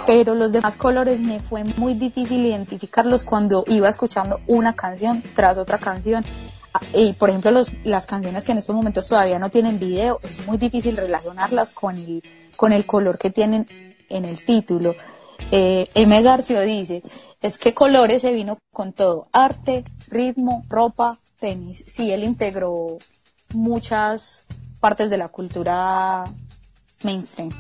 [0.07, 5.59] Pero los demás colores me fue muy difícil identificarlos cuando iba escuchando una canción tras
[5.59, 6.25] otra canción.
[6.73, 10.21] Ah, y por ejemplo, los, las canciones que en estos momentos todavía no tienen video,
[10.23, 12.23] es muy difícil relacionarlas con el,
[12.57, 13.67] con el color que tienen
[14.09, 14.95] en el título.
[15.51, 16.23] Eh, M.
[16.23, 17.03] Garcio dice,
[17.41, 21.83] es que Colores se vino con todo, arte, ritmo, ropa, tenis.
[21.87, 22.99] Sí, él integró
[23.55, 24.47] muchas
[24.79, 26.25] partes de la cultura
[27.03, 27.51] mainstream.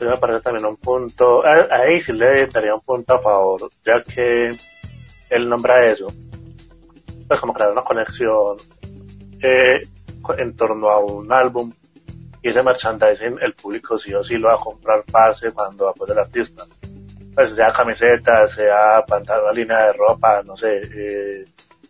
[0.00, 4.56] Me parece también un punto, ahí sí le daría un punto a favor, ya que
[5.30, 6.06] él nombra eso,
[7.26, 8.56] pues como crear una conexión
[9.42, 9.82] eh,
[10.38, 11.72] en torno a un álbum
[12.42, 16.12] y ese merchandising el público sí o sí lo va a comprar pase cuando apoya
[16.12, 16.64] al artista.
[17.34, 21.44] Pues sea camisetas, sea pantalón, línea de ropa, no sé, eh,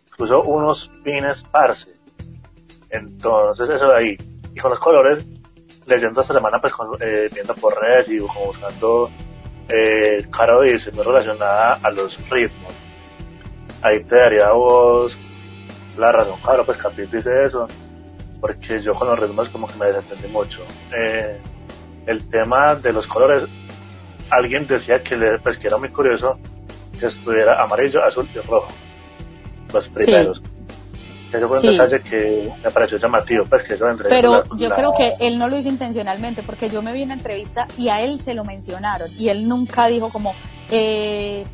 [0.07, 1.91] incluso unos pines parce.
[2.89, 4.17] Entonces eso de ahí.
[4.53, 5.25] Y con los colores,
[5.89, 9.09] leyendo esta semana, pues eh, viendo por redes y como buscando,
[9.67, 12.73] eh, Caro dice, muy relacionada a los ritmos.
[13.81, 15.15] Ahí te daría vos
[15.97, 17.67] la razón, claro, pues Capit dice eso
[18.39, 20.59] porque yo con los ritmos como que me desentendí mucho.
[20.95, 21.37] Eh,
[22.05, 23.43] el tema de los colores,
[24.29, 26.37] alguien decía que, le, pues, que era muy curioso
[26.99, 28.71] que estuviera amarillo, azul y rojo.
[29.73, 30.41] Los primeros.
[31.31, 34.93] Ese fue un detalle que me pareció llamativo, pues que eso entre Pero yo creo
[34.93, 38.19] que él no lo hizo intencionalmente, porque yo me vi una entrevista y a él
[38.19, 40.33] se lo mencionaron, y él nunca dijo como,
[40.71, 41.45] eh,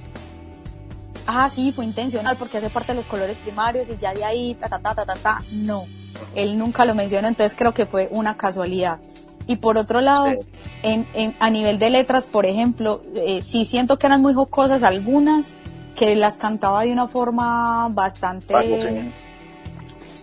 [1.28, 4.56] ah, sí, fue intencional porque hace parte de los colores primarios y ya de ahí,
[4.56, 5.44] ta, ta, ta, ta, ta, ta.
[5.52, 5.86] No,
[6.36, 9.00] él nunca lo mencionó, entonces creo que fue una casualidad.
[9.48, 10.28] Y por otro lado,
[10.82, 14.82] en, en, a nivel de letras, por ejemplo, eh, sí siento que eran muy jocosas
[14.84, 15.56] algunas,
[15.96, 18.54] que las cantaba de una forma bastante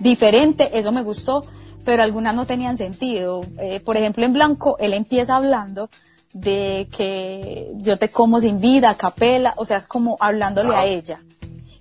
[0.03, 1.45] diferente, eso me gustó,
[1.85, 3.43] pero algunas no tenían sentido.
[3.59, 5.89] Eh, por ejemplo, en Blanco, él empieza hablando
[6.33, 11.21] de que yo te como sin vida, capela, o sea, es como hablándole a ella.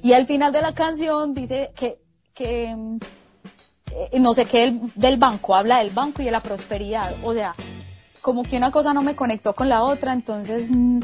[0.01, 1.99] Y al final de la canción dice que,
[2.33, 2.75] que
[3.91, 7.55] eh, no sé qué del, banco, habla del banco y de la prosperidad, o sea,
[8.21, 10.99] como que una cosa no me conectó con la otra, entonces, mm,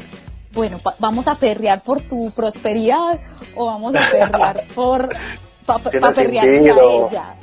[0.52, 3.18] bueno, vamos a perrear por tu prosperidad
[3.54, 5.14] o vamos a perrear por,
[5.68, 7.34] para pa, a ella.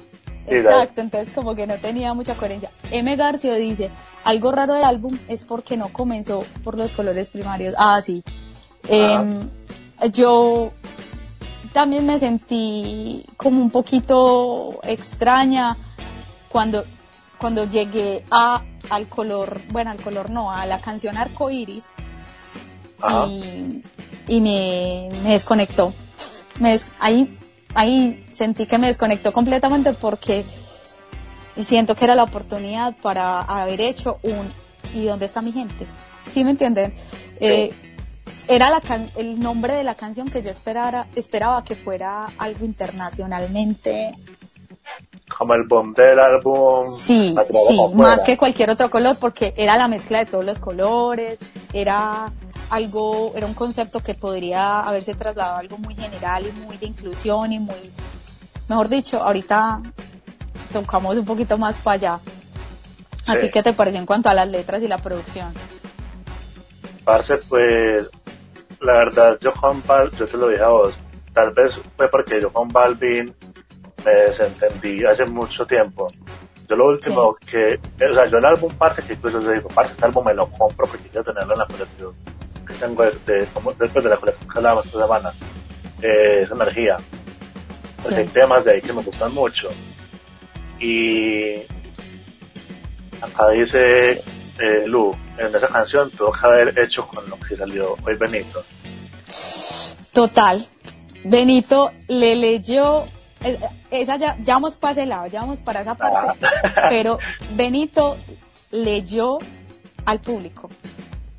[0.47, 2.69] Exacto, entonces como que no tenía mucha coherencia.
[2.91, 3.15] M.
[3.15, 3.89] García dice,
[4.23, 7.73] algo raro del álbum es porque no comenzó por los colores primarios.
[7.77, 8.23] Ah, sí.
[8.87, 9.49] Em,
[10.11, 10.71] yo
[11.73, 15.77] también me sentí como un poquito extraña
[16.49, 16.83] cuando,
[17.39, 21.89] cuando llegué a, al color, bueno, al color no, a la canción Arco Iris
[23.27, 23.83] y,
[24.27, 25.93] y me, me desconectó.
[26.59, 27.37] Me ahí
[27.75, 30.45] ahí sentí que me desconectó completamente porque
[31.61, 34.51] siento que era la oportunidad para haber hecho un
[34.93, 35.85] ¿y dónde está mi gente?
[36.31, 36.93] ¿Sí me entienden?
[37.39, 37.69] Eh,
[38.47, 38.81] era la
[39.15, 44.15] el nombre de la canción que yo esperara, esperaba que fuera algo internacionalmente
[45.37, 46.85] como el boom del álbum.
[46.85, 47.35] Sí,
[47.67, 51.39] sí, más que cualquier otro color porque era la mezcla de todos los colores,
[51.73, 52.31] era
[52.69, 56.87] algo, era un concepto que podría haberse trasladado a algo muy general y muy de
[56.87, 57.91] inclusión y muy,
[58.67, 59.81] mejor dicho, ahorita
[60.71, 62.19] tocamos un poquito más para allá.
[63.27, 65.51] ¿A ti qué te pareció en cuanto a las letras y la producción?
[67.03, 68.07] Parce, pues,
[68.81, 70.93] la verdad, yo Juan Balvin, yo te lo dije a vos,
[71.33, 73.33] tal vez fue porque yo con Balvin
[74.05, 76.07] me desentendí hace mucho tiempo.
[76.67, 79.93] Yo lo último que, o sea, yo el álbum, parce, que incluso yo digo, parce,
[79.93, 82.13] este álbum me lo compro porque quiero tenerlo en la colección
[82.65, 85.33] que tengo de, como, después de la colección que hablábamos esta semana,
[86.01, 86.97] eh, es energía.
[88.01, 89.69] Porque hay temas de ahí que me gustan mucho.
[90.79, 91.61] Y
[93.21, 94.21] acá dice
[94.59, 98.63] eh, Lu, en esa canción tuvo que haber hecho con lo que salió hoy Benito.
[100.13, 100.65] Total.
[101.23, 103.05] Benito le leyó,
[103.43, 106.85] eh, esa ya, ya vamos para ese lado, ya vamos para esa parte, ah.
[106.89, 107.17] pero
[107.55, 108.17] Benito
[108.71, 109.39] leyó
[110.05, 110.69] al público.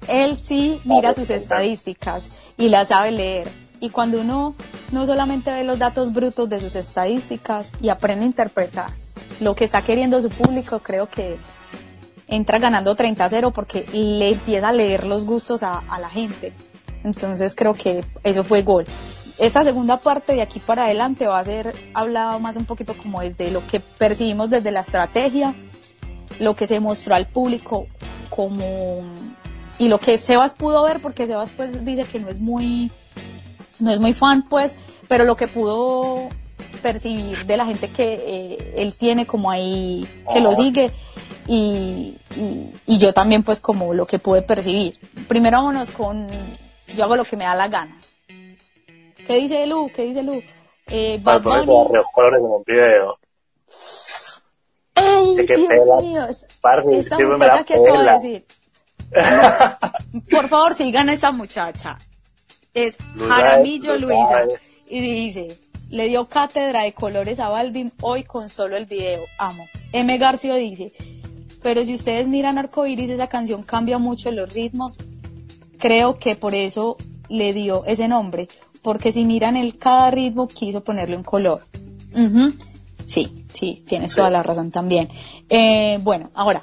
[0.09, 3.49] Él sí mira sus estadísticas y las sabe leer.
[3.81, 4.55] Y cuando uno
[4.92, 8.90] no solamente ve los datos brutos de sus estadísticas y aprende a interpretar
[9.40, 11.37] lo que está queriendo su público, creo que
[12.29, 16.53] entra ganando 30 a 0 porque le empieza a leer los gustos a, la gente.
[17.05, 18.87] Entonces creo que eso fue gol.
[19.38, 23.21] Esta segunda parte de aquí para adelante va a ser hablado más un poquito como
[23.21, 25.55] desde lo que percibimos desde la estrategia,
[26.40, 27.87] lo que se mostró al público
[28.31, 29.03] como
[29.79, 32.91] y lo que Sebas pudo ver, porque Sebas pues dice que no es muy,
[33.79, 34.77] no es muy fan pues,
[35.09, 36.29] pero lo que pudo
[36.83, 40.93] percibir de la gente que eh, él tiene como ahí, que lo sigue,
[41.47, 42.17] y,
[42.87, 44.99] y, yo también pues como lo que pude percibir.
[45.29, 46.29] Primero vámonos con,
[46.97, 47.97] yo hago lo que me da la gana.
[49.27, 49.91] ¿Qué dice Lu?
[49.95, 50.43] ¿Qué dice Lu?
[50.89, 51.67] Eh, Bad Bunny.
[52.15, 53.19] colores en un video.
[54.95, 56.27] ¡Ay, Dios mío!
[56.27, 58.56] Esta muchacha que acabo de decir
[60.31, 61.99] por favor, sigan a esta muchacha.
[62.75, 64.45] Es Jaramillo Luisa.
[64.88, 65.59] Y dice,
[65.90, 69.25] le dio cátedra de colores a Balvin hoy con solo el video.
[69.38, 69.64] Amo.
[69.92, 70.19] M.
[70.19, 70.92] García dice,
[71.62, 74.99] pero si ustedes miran Arcoiris, esa canción cambia mucho los ritmos.
[75.78, 76.97] Creo que por eso
[77.28, 78.49] le dio ese nombre.
[78.83, 81.62] Porque si miran el cada ritmo, quiso ponerle un color.
[83.05, 85.09] Sí, sí, tienes toda la razón también.
[85.49, 86.62] Eh, bueno, ahora,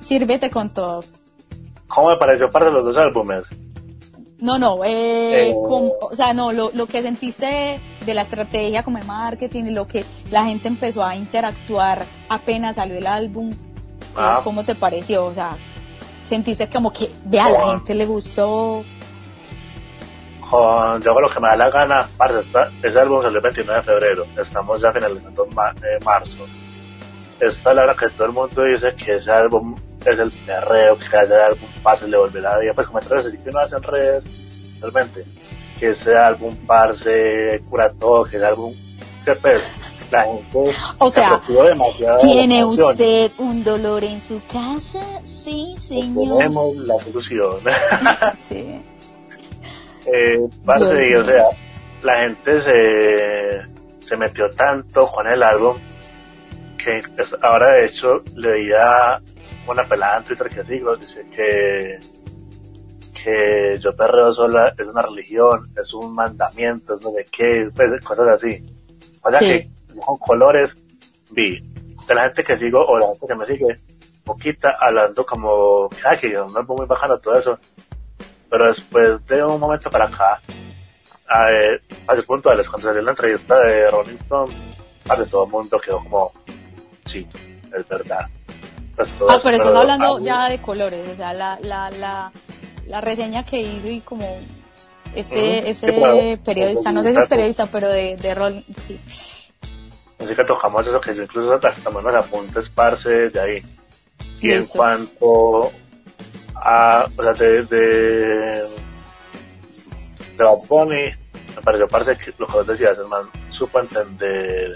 [0.00, 1.04] sírvete con todo.
[1.88, 3.44] ¿Cómo me pareció para los dos álbumes?
[4.40, 5.52] No, no, eh, eh.
[5.52, 9.86] o sea, no, lo, lo que sentiste de la estrategia como de marketing y lo
[9.86, 13.56] que la gente empezó a interactuar apenas salió el álbum, eh,
[14.16, 14.40] ah.
[14.44, 15.24] ¿cómo te pareció?
[15.24, 15.56] O sea,
[16.24, 18.84] sentiste como que, vea, a la gente le gustó.
[20.52, 22.48] yo hago lo que me da la gana, parce,
[22.84, 25.48] ese álbum salió el 29 de febrero, estamos ya finalizando
[26.04, 26.46] marzo.
[27.40, 29.74] Esta es la hora que todo el mundo dice que ese álbum
[30.04, 33.26] es el perreo que se hace algún pase le volverá a pues como en redes,
[33.26, 34.24] así que no hacen redes,
[34.80, 35.24] realmente.
[35.78, 38.74] que ese álbum parce cura todo, que ese álbum
[39.24, 41.40] que pues, la gente O sea,
[42.20, 45.00] ¿tiene usted un dolor en su casa?
[45.24, 46.38] Sí, señor.
[46.38, 47.60] Tenemos la solución.
[48.36, 48.80] Sí.
[50.06, 51.48] eh, parce, y, o sea,
[52.02, 55.76] la gente se, se metió tanto con el álbum
[56.78, 59.20] que pues, ahora de hecho leía
[59.72, 61.98] una pelada en Twitter que sigo, dice que
[63.22, 68.04] que yo perreo sola es una religión, es un mandamiento, es no sé qué, pues,
[68.04, 68.64] cosas así.
[69.24, 69.46] O sea Sí.
[69.48, 70.76] que con colores
[71.32, 71.60] vi
[72.06, 73.76] de la gente que sigo o la gente que me sigue,
[74.24, 77.58] poquita hablando como, ah, que es un álbum muy bajano todo eso.
[78.48, 80.40] Pero después de un momento para acá,
[81.28, 84.54] a, eh, a ese punto, cuando salió la entrevista de Rolling Stone,
[85.18, 86.32] de todo el mundo quedó como,
[87.06, 87.26] sí,
[87.76, 88.26] es verdad.
[88.98, 92.32] Pues todo Ah, pero estás hablando ya de colores, o sea, la, la, la,
[92.88, 94.40] la reseña que hizo y como
[95.14, 96.18] este, este claro.
[96.44, 99.00] periodista, no sé si es periodista, pero de, de rol, sí.
[100.18, 103.62] Así que tocamos eso que yo incluso hasta unos apuntes parce de ahí.
[104.40, 105.70] Y en cuanto
[106.56, 107.78] a, o sea, de, de,
[110.36, 111.10] de Bad Bunny,
[111.54, 114.74] me pareció parce que lo que vos decías, el man supo entender,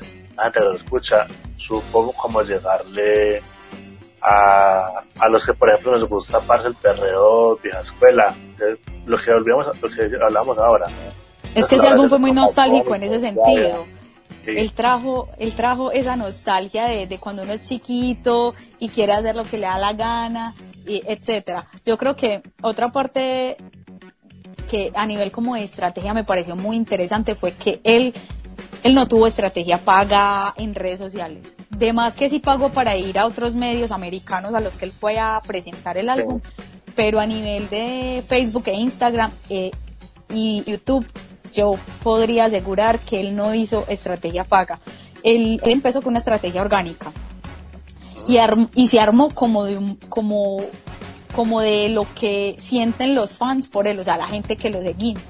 [0.53, 3.43] que lo escucha, supo cómo llegarle
[4.23, 9.19] a, a los que por ejemplo nos gusta parce el perreo vieja escuela, que lo
[9.19, 10.87] que volvíamos, lo que hablamos ahora.
[11.55, 13.85] Es que ese álbum fue muy nostálgico en ese sentido.
[14.45, 14.53] Sí.
[14.57, 19.37] Él trajo, él trajo esa nostalgia de, de cuando uno es chiquito y quiere hacer
[19.37, 20.55] lo que le da la gana,
[20.87, 21.65] y etcétera.
[21.85, 23.57] Yo creo que otra parte
[24.71, 28.15] que a nivel como de estrategia me pareció muy interesante fue que él,
[28.83, 31.57] él no tuvo estrategia paga en redes sociales.
[31.71, 34.93] De más que sí pagó para ir a otros medios americanos a los que él
[34.93, 36.41] fue a presentar el álbum,
[36.95, 39.71] pero a nivel de Facebook e Instagram eh,
[40.33, 41.07] y YouTube,
[41.55, 44.81] yo podría asegurar que él no hizo estrategia paga.
[45.23, 47.13] Él, él empezó con una estrategia orgánica
[48.27, 50.59] y, arm- y se armó como de un, como,
[51.35, 54.83] como de lo que sienten los fans por él, o sea, la gente que lo
[54.83, 55.23] seguimos.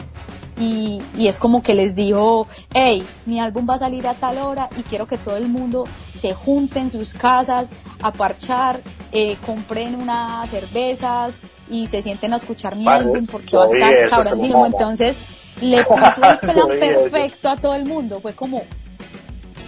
[0.59, 4.39] Y, y es como que les dijo, hey, mi álbum va a salir a tal
[4.39, 5.85] hora y quiero que todo el mundo
[6.19, 8.81] se junte en sus casas a parchar,
[9.11, 13.67] eh, compren unas cervezas y se sienten a escuchar mi Vale, álbum porque va a
[13.67, 14.67] estar cabroncísimo.
[14.67, 15.17] Entonces
[15.61, 18.21] le puso el plan perfecto a todo el mundo.
[18.21, 18.63] Fue como,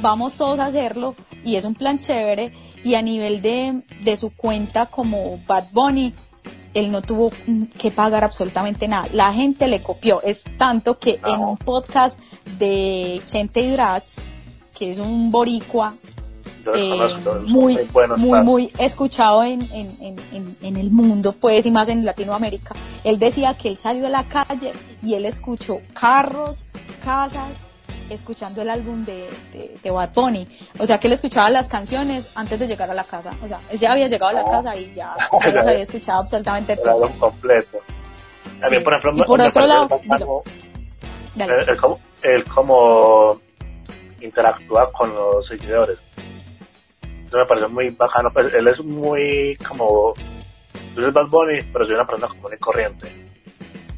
[0.01, 2.53] vamos todos a hacerlo y es un plan chévere
[2.85, 6.15] y a nivel de, de su cuenta como Bad Bunny
[6.75, 7.33] él no tuvo
[7.79, 9.09] que pagar absolutamente nada.
[9.13, 10.21] La gente le copió.
[10.23, 12.21] Es tanto que en un podcast
[12.59, 14.19] de Chente Hidrach
[14.77, 15.95] que es un boricua
[16.75, 17.79] eh, conozco, muy,
[18.17, 22.75] muy, muy escuchado en, en, en, en, en el mundo, pues, y más en Latinoamérica.
[23.05, 24.73] Él decía que él salió a la calle
[25.03, 26.65] y él escuchó carros,
[27.05, 27.53] casas,
[28.15, 30.47] escuchando el álbum de, de, de Bad Bunny.
[30.79, 33.31] O sea, que él escuchaba las canciones antes de llegar a la casa.
[33.43, 36.21] O sea, él ya había llegado a la casa y ya, ya las había escuchado
[36.21, 37.17] absolutamente el álbum todas.
[37.19, 37.79] completo.
[38.71, 38.85] Mí, Sí.
[38.85, 39.89] por ejemplo, Y por otro lado,
[41.81, 43.37] como, él como
[44.21, 45.99] interactúa con los seguidores.
[47.27, 48.31] Eso me parece muy bacano.
[48.33, 50.15] Pues él es muy como.
[50.95, 53.09] Yo soy Bad Bunny, pero soy una persona común y corriente.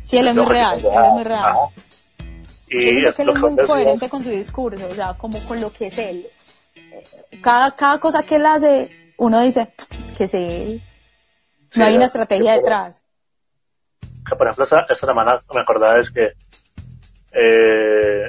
[0.03, 1.45] Sí, él es muy real, él es muy real.
[1.45, 1.59] Ajá.
[2.69, 5.15] Yo Y siento es que él es que muy coherente con su discurso, o sea,
[5.15, 6.27] como con lo que es él.
[6.75, 7.05] Eh,
[7.43, 9.73] Cada, cada cosa que él hace, uno dice,
[10.17, 10.83] que es él.
[11.71, 13.03] Sí, No hay una es- estrategia yo- detrás.
[14.29, 16.33] que por ejemplo esta, esta semana me acordaba es que
[17.33, 18.25] eh,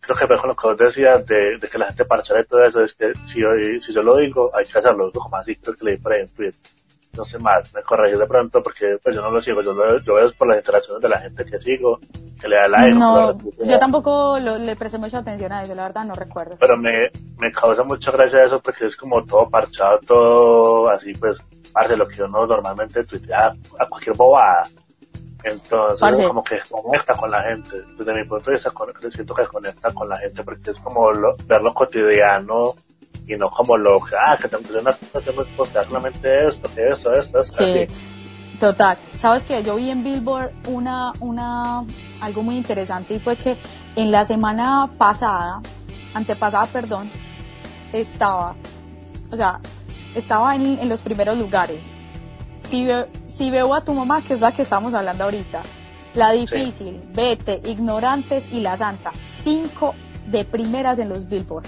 [0.00, 2.62] creo que con lo que vos decías de, de que la gente parchara y todo
[2.64, 3.48] eso es que si yo,
[3.84, 6.28] si yo lo digo hay que hacerlo como así creo que leí por ahí en
[6.34, 6.60] Twitter
[7.18, 9.98] no sé más me corregí de pronto porque pues yo no lo sigo yo lo,
[10.00, 11.98] yo veo por las interacciones de la gente que sigo
[12.40, 15.82] que le da like No, yo tampoco lo- le presté mucha atención a eso, la
[15.88, 16.56] verdad no recuerdo.
[16.60, 21.36] pero me, me causa mucha gracia eso porque es como todo parchado, todo así pues,
[21.72, 24.62] parce, lo que uno normalmente tuitea a cualquier bobada.
[25.44, 26.26] Entonces, Parce.
[26.26, 27.76] como que conecta con la gente.
[27.96, 28.72] Desde mi punto de vista,
[29.12, 32.74] siento que conecta con la gente porque es como lo, ver lo cotidiano
[33.28, 37.52] y no como lo que, ah, que que postear solamente esto, que esto, esto, esto,
[37.64, 37.86] Sí, así.
[38.58, 38.96] total.
[39.14, 41.84] Sabes que yo vi en Billboard una, una,
[42.20, 43.56] algo muy interesante y fue que
[43.96, 45.60] en la semana pasada,
[46.14, 47.10] antepasada, perdón,
[47.92, 48.54] estaba,
[49.30, 49.60] o sea,
[50.14, 51.88] estaba en, en los primeros lugares.
[52.64, 55.60] Si, ve- si veo a tu mamá, que es la que estamos hablando ahorita,
[56.14, 59.94] la difícil, vete, ignorantes y la santa, cinco
[60.26, 61.66] de primeras en los Billboard.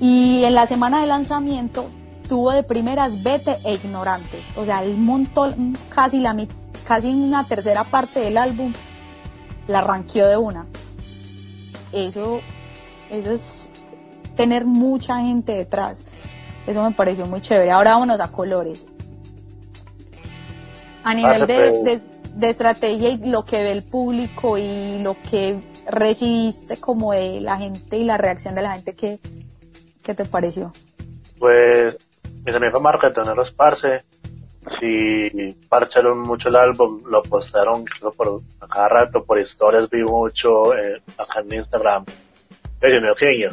[0.00, 1.88] Y en la semana de lanzamiento
[2.28, 4.46] tuvo de primeras Vete e Ignorantes.
[4.56, 6.36] O sea, el montón, casi la
[6.86, 8.72] casi una tercera parte del álbum
[9.66, 10.66] la ranqueó de una.
[11.92, 12.40] Eso,
[13.10, 13.70] eso es
[14.36, 16.04] tener mucha gente detrás.
[16.66, 17.70] Eso me pareció muy chévere.
[17.70, 18.86] Ahora vámonos a colores.
[21.02, 22.00] A nivel de,
[22.34, 27.56] de, estrategia y lo que ve el público y lo que recibiste como de la
[27.56, 29.18] gente y la reacción de la gente, ¿qué,
[30.08, 30.72] qué te pareció?
[31.38, 31.98] Pues
[32.46, 34.04] mis amigos marketoneros Parce,
[34.80, 37.84] si parcharon mucho el álbum, lo postaron
[38.16, 42.06] por a cada rato, por historias vi mucho eh, acá en Instagram.
[42.82, 43.50] Oye, mi genio.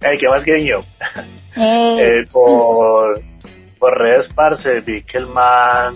[0.00, 0.84] Hey, ¿qué más genio?
[1.56, 3.22] eh, por,
[3.78, 5.94] por redes parce vi que el man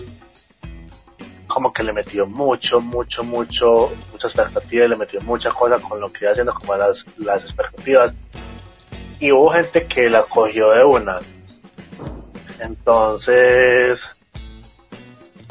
[1.47, 6.07] como que le metió mucho, mucho, mucho, mucha expectativa, le metió mucha cosa con lo
[6.13, 8.13] que iba haciendo, como las, las expectativas.
[9.19, 11.19] Y hubo gente que la cogió de una.
[12.59, 14.01] Entonces,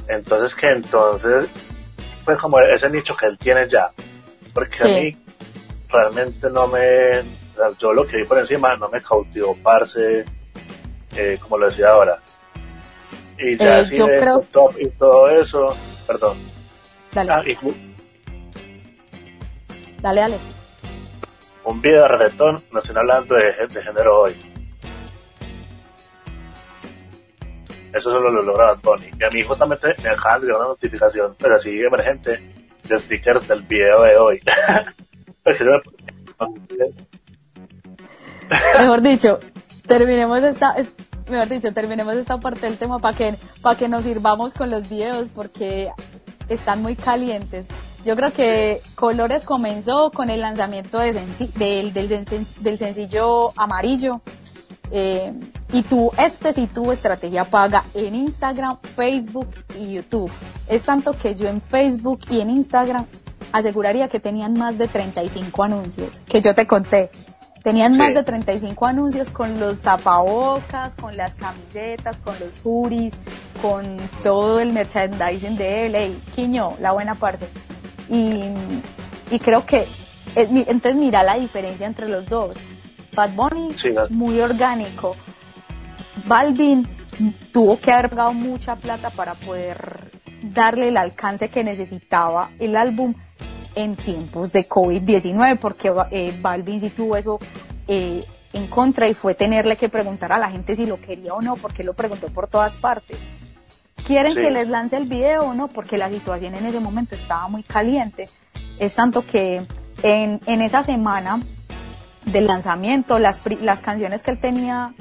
[0.08, 1.48] entonces que entonces,
[2.24, 3.90] pues como ese nicho que él tiene ya.
[4.52, 5.16] Porque a mí
[5.88, 7.22] realmente no me,
[7.78, 10.24] yo lo que vi por encima no me cautivó parce,
[11.16, 12.20] eh, como lo decía ahora.
[13.38, 14.40] Y ya eh, así de creo...
[14.50, 16.38] top y todo eso, perdón.
[17.12, 17.32] Dale.
[17.32, 17.42] Ah,
[20.00, 20.55] dale, dale.
[21.66, 24.32] Un video de reggaetón, estoy hablando de, de género hoy.
[27.92, 29.10] Eso solo lo logra Tony.
[29.18, 32.38] Y a mí justamente me acaban de una notificación, pero así emergente,
[32.84, 34.40] de stickers del video de hoy.
[38.78, 39.40] Mejor dicho,
[39.88, 40.76] terminemos esta,
[41.28, 44.88] mejor dicho, terminemos esta parte del tema para que, para que nos sirvamos con los
[44.88, 45.90] videos porque
[46.48, 47.66] están muy calientes.
[48.06, 51.12] Yo creo que Colores comenzó con el lanzamiento de
[51.56, 54.20] del, del, sencillo amarillo.
[54.92, 55.32] Eh,
[55.72, 60.30] y tú, este sí tuvo estrategia paga en Instagram, Facebook y YouTube.
[60.68, 63.06] Es tanto que yo en Facebook y en Instagram
[63.50, 67.10] aseguraría que tenían más de 35 anuncios, que yo te conté.
[67.64, 73.14] Tenían más de 35 anuncios con los tapabocas, con las camisetas, con los juris,
[73.60, 76.22] con todo el merchandising de él.
[76.36, 77.48] Quiño, la buena parce.
[78.08, 78.42] Y,
[79.30, 79.86] y creo que,
[80.34, 82.56] eh, entonces mira la diferencia entre los dos.
[83.14, 83.74] Bad Bunny,
[84.10, 85.16] muy orgánico.
[86.26, 86.86] Balvin
[87.52, 90.10] tuvo que haber pagado mucha plata para poder
[90.42, 93.14] darle el alcance que necesitaba el álbum
[93.74, 97.38] en tiempos de COVID-19, porque eh, Balvin sí tuvo eso
[97.88, 101.42] eh, en contra y fue tenerle que preguntar a la gente si lo quería o
[101.42, 103.18] no, porque lo preguntó por todas partes.
[104.06, 105.68] ¿Quieren que les lance el video o no?
[105.68, 108.28] Porque la situación en ese momento estaba muy caliente.
[108.78, 109.66] Es tanto que
[110.02, 111.40] en, en esa semana
[112.24, 114.94] del lanzamiento, las, las canciones que él tenía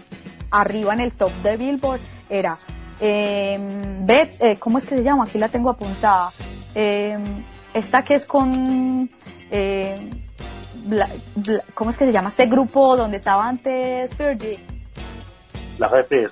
[0.52, 2.00] arriba en el top de Billboard
[2.30, 2.58] era
[3.00, 3.60] eh,
[4.08, 5.26] eh, ¿cómo es que se llama?
[5.26, 6.32] Aquí la tengo apuntada.
[6.74, 7.18] Eh,
[7.74, 9.10] esta que es con,
[9.52, 10.10] eh,
[11.74, 14.60] ¿cómo es que se llama este grupo donde estaba antes Fergie?
[15.94, 16.32] Eyed Peas.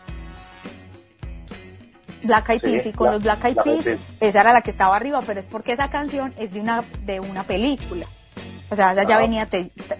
[2.23, 5.21] Black Eyed Peas, y con los Black Eyed Peas, esa era la que estaba arriba,
[5.25, 8.07] pero es porque esa canción es de una, de una película.
[8.69, 9.47] O sea, esa ya venía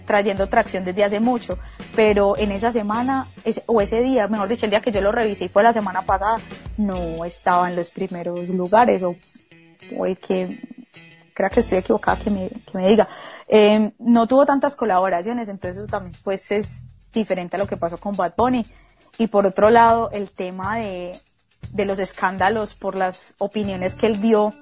[0.05, 1.59] trayendo tracción desde hace mucho,
[1.95, 3.29] pero en esa semana,
[3.67, 6.37] o ese día, mejor dicho, el día que yo lo revisé fue la semana pasada,
[6.77, 9.15] no estaba en los primeros lugares, o,
[9.95, 10.59] o el que
[11.33, 13.07] creo que estoy equivocada que me, que me diga.
[13.47, 17.97] Eh, no tuvo tantas colaboraciones, entonces eso también pues es diferente a lo que pasó
[17.99, 18.65] con Bad Bunny.
[19.19, 21.11] Y por otro lado, el tema de,
[21.73, 24.53] de los escándalos por las opiniones que él dio,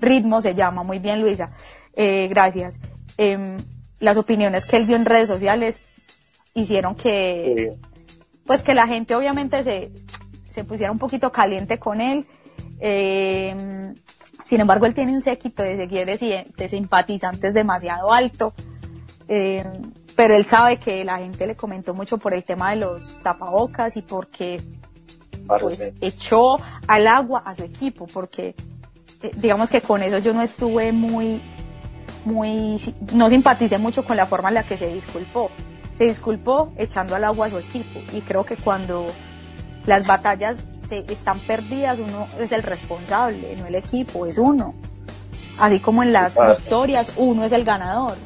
[0.00, 1.50] ritmo se llama, muy bien Luisa,
[1.94, 2.78] eh, gracias.
[3.16, 3.56] Eh,
[4.00, 5.80] las opiniones que él dio en redes sociales
[6.54, 7.72] hicieron que,
[8.46, 9.90] pues que la gente obviamente se,
[10.48, 12.24] se pusiera un poquito caliente con él.
[12.80, 13.94] Eh,
[14.44, 18.52] sin embargo, él tiene un séquito de seguidores y de simpatizantes demasiado alto.
[19.28, 19.62] Eh,
[20.16, 23.96] pero él sabe que la gente le comentó mucho por el tema de los tapabocas
[23.96, 24.60] y porque
[25.60, 28.54] pues echó al agua a su equipo, porque
[29.22, 31.40] eh, digamos que con eso yo no estuve muy,
[32.24, 32.80] muy,
[33.12, 35.50] no simpaticé mucho con la forma en la que se disculpó.
[35.96, 39.06] Se disculpó echando al agua a su equipo y creo que cuando
[39.86, 44.74] las batallas se, están perdidas, uno es el responsable, no el equipo, es uno.
[45.58, 48.16] Así como en las victorias, uno es el ganador.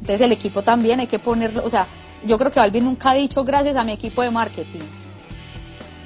[0.00, 1.86] Entonces el equipo también hay que ponerlo, o sea,
[2.24, 4.99] yo creo que Balvin nunca ha dicho gracias a mi equipo de marketing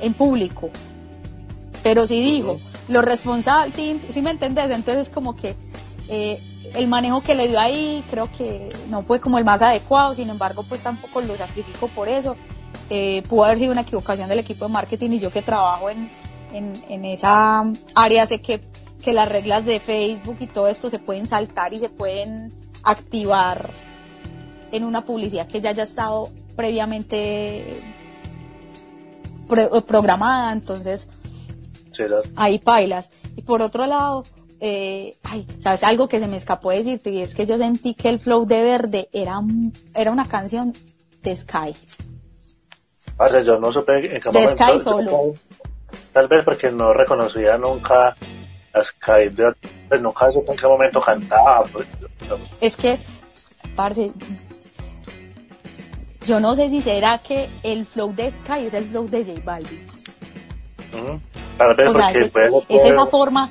[0.04, 0.70] en público,
[1.82, 4.70] pero sí dijo, los responsables, ¿sí me entendés?
[4.70, 5.56] Entonces como que
[6.08, 6.40] eh,
[6.74, 10.30] el manejo que le dio ahí creo que no fue como el más adecuado, sin
[10.30, 12.36] embargo pues tampoco lo sacrifico por eso.
[12.90, 16.10] Eh, pudo haber sido una equivocación del equipo de marketing y yo que trabajo en,
[16.52, 18.60] en, esa área sé que,
[19.02, 22.52] que las reglas de Facebook y todo esto se pueden saltar y se pueden
[22.82, 23.70] activar
[24.70, 27.80] en una publicidad que ya haya estado previamente
[29.46, 31.08] programada, entonces
[32.36, 33.10] ahí pailas.
[33.36, 34.24] Y por otro lado,
[34.60, 35.82] eh, ay, ¿sabes?
[35.82, 38.46] Algo que se me escapó de decirte y es que yo sentí que el flow
[38.46, 39.40] de Verde era,
[39.94, 40.72] era una canción
[41.22, 41.74] de Sky.
[43.44, 45.34] yo no supe en qué de Sky solo.
[46.12, 48.16] Tal vez porque no reconocía nunca
[48.72, 49.30] a Sky,
[49.88, 51.64] pues nunca supe en qué momento cantaba.
[51.72, 51.86] Pues,
[52.60, 52.98] es que,
[53.74, 54.12] parce,
[56.26, 59.40] yo no sé si será que el flow de Sky es el flow de J
[59.44, 59.86] Balvin.
[61.58, 61.94] Tal vez
[62.68, 63.50] es esa forma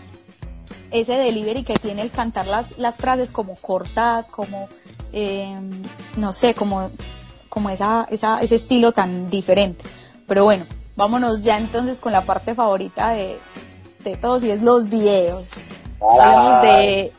[0.94, 4.70] ese delivery que tiene el cantar las, las frases como cortadas, como,
[5.12, 5.56] eh,
[6.18, 6.92] no sé, como,
[7.50, 9.84] como esa, esa, ese estilo tan diferente.
[10.28, 10.66] Pero bueno,
[10.96, 13.40] vámonos ya entonces con la parte favorita de,
[14.04, 15.48] de todos y es los videos.
[16.00, 17.14] Hablemos de,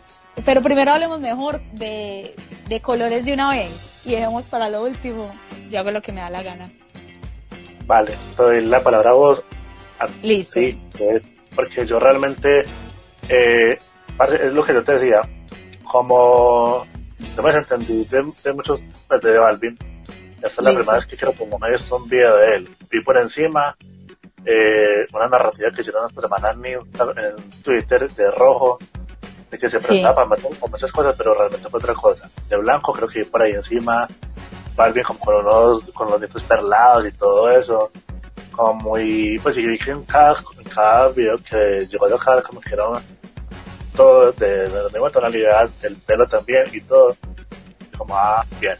[0.44, 2.34] pero primero hablemos mejor de,
[2.68, 5.34] de colores de una vez y dejemos para lo último,
[5.70, 6.70] yo hago lo que me da la gana.
[7.86, 9.42] Vale, doy la palabra a vos.
[10.22, 10.60] Listo.
[10.60, 10.78] Sí,
[11.54, 12.62] porque yo realmente
[13.28, 13.78] eh,
[14.40, 15.20] es lo que yo te decía,
[15.90, 16.86] como
[17.36, 19.78] no me entendí de, muchos pues, de Balvin,
[20.36, 22.76] esta es la primera vez que quiero poner un video de él.
[22.90, 23.76] Vi por encima
[24.44, 28.78] eh, una narrativa que hicieron esta semana en, en Twitter de rojo,
[29.54, 32.28] de que se prestaba para meter con muchas cosas, pero realmente fue otra cosa.
[32.48, 34.06] De blanco creo que por ahí encima,
[34.76, 37.90] Balvin como con, unos, con los dientes perlados y todo eso
[38.54, 42.42] como muy, pues sí, vi que en cada, en cada video que llegó a tocar
[42.42, 42.84] como que era
[43.96, 47.16] todo de, la misma tonalidad, el pelo también y todo,
[47.96, 48.76] como, ah, bien.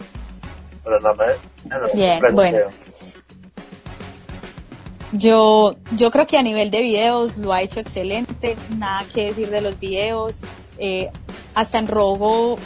[0.83, 1.95] Pero no me...
[1.95, 2.59] bien, bueno.
[5.13, 9.49] Yo, yo creo que a nivel de videos lo ha hecho excelente, nada que decir
[9.49, 10.41] de los videos,
[10.79, 11.11] eh,
[11.55, 12.57] hasta en rojo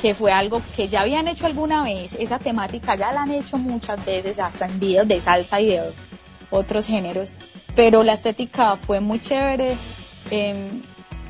[0.00, 3.56] que fue algo que ya habían hecho alguna vez, esa temática ya la han hecho
[3.56, 5.92] muchas veces, hasta en videos de salsa y de
[6.50, 7.32] otros géneros,
[7.74, 9.76] pero la estética fue muy chévere.
[10.30, 10.82] Em,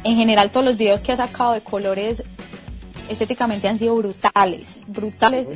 [0.02, 2.24] en general todos los videos que ha sacado de colores
[3.08, 5.52] estéticamente han sido brutales, brutales,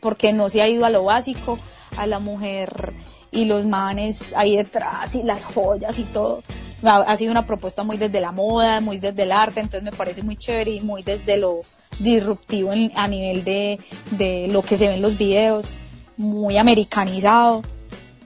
[0.00, 1.58] porque no se ha ido a lo básico,
[1.96, 2.94] a la mujer
[3.30, 6.42] y los manes ahí detrás y las joyas y todo.
[6.88, 10.22] Ha, sido una propuesta muy desde la moda, muy desde el arte, entonces me parece
[10.22, 11.62] muy chévere y muy desde lo
[11.98, 13.80] disruptivo a nivel de,
[14.12, 15.68] de lo que se ve en los videos,
[16.16, 17.62] muy americanizado.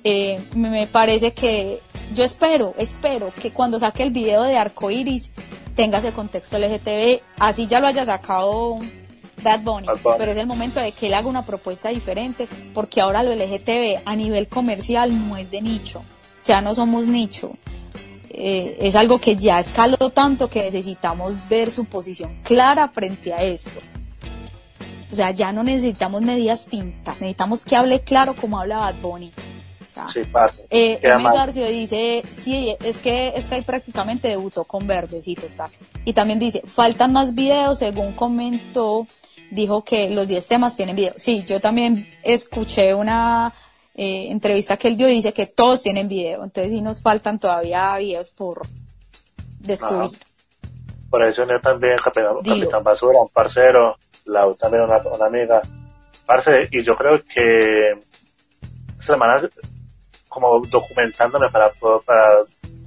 [0.05, 1.81] Eh, me parece que
[2.15, 5.31] yo espero, espero que cuando saque el video de Arcoiris
[5.75, 8.79] tenga ese contexto LGTB, así ya lo haya sacado
[9.43, 9.87] Bad Bunny,
[10.19, 14.03] pero es el momento de que él haga una propuesta diferente, porque ahora lo LGTB
[14.05, 16.03] a nivel comercial no es de nicho,
[16.45, 17.53] ya no somos nicho.
[18.33, 23.39] Eh, es algo que ya escaló tanto que necesitamos ver su posición clara frente a
[23.39, 23.81] esto.
[25.11, 29.33] O sea, ya no necesitamos medias tintas, necesitamos que hable claro como habla Bad Bunny.
[30.13, 30.21] sí.
[30.71, 35.71] Eh, García dice, sí, es que Sky prácticamente debutó con Verde, sí, total.
[36.05, 39.09] Y también dice, faltan más videos, según comentó,
[39.51, 41.15] dijo que los 10 temas tienen video.
[41.17, 43.53] Sí, yo también escuché una
[43.95, 47.39] eh, entrevista que él dio y dice que todos tienen video, entonces sí nos faltan
[47.39, 48.63] todavía videos por
[49.61, 50.11] descubrir.
[51.11, 55.61] Por eso yo también, Capitán, Capitán, Basura, un parcero, Lau también una, una amiga,
[56.25, 57.93] parce, y yo creo que
[59.01, 59.49] esta semana
[60.29, 61.71] como documentándome para,
[62.07, 62.39] para,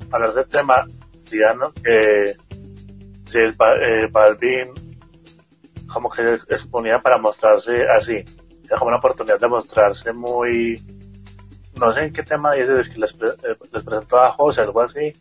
[0.09, 0.87] hablar del tema,
[1.29, 2.35] digamos que
[3.29, 4.93] si el eh, Balvin
[5.91, 8.23] como que exponía para mostrarse así,
[8.65, 10.81] era como una oportunidad de mostrarse muy
[11.79, 14.81] no sé en qué tema dice, es que les, eh, les presentó a José, algo
[14.81, 15.13] así.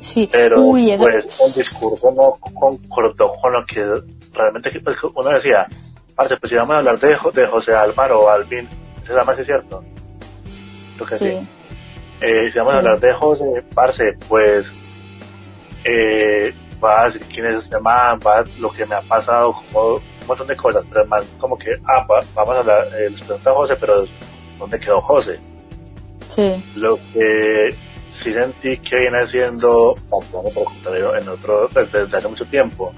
[0.00, 3.84] Sí, pero pues un discurso no concordó con lo que
[4.32, 5.66] realmente pues, uno decía,
[6.14, 8.68] parce, pues si vamos a hablar de, de José Álvaro o Alvin,
[9.06, 9.82] ¿se llama así cierto?
[10.98, 11.48] Lo que sí.
[12.20, 13.44] Eh, si vamos a hablar de José,
[13.74, 14.66] parce, pues
[15.84, 19.52] eh, va a decir quién es este man, va a lo que me ha pasado,
[19.52, 23.20] como un montón de cosas, pero más como que, ah, vamos a hablar, eh, les
[23.20, 24.04] pregunto a José, pero
[24.58, 25.38] ¿dónde quedó José?
[26.28, 26.62] Sí.
[26.76, 27.74] Lo que
[28.10, 29.94] sí sentí que viene siendo
[31.18, 32.92] en otro, pues, desde hace mucho tiempo.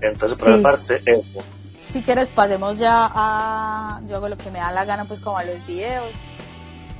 [0.00, 0.60] Entonces, por sí.
[0.62, 1.42] parte, eso.
[1.88, 4.00] Si quieres, pasemos ya a.
[4.06, 6.10] Yo hago lo que me da la gana, pues, como a los videos.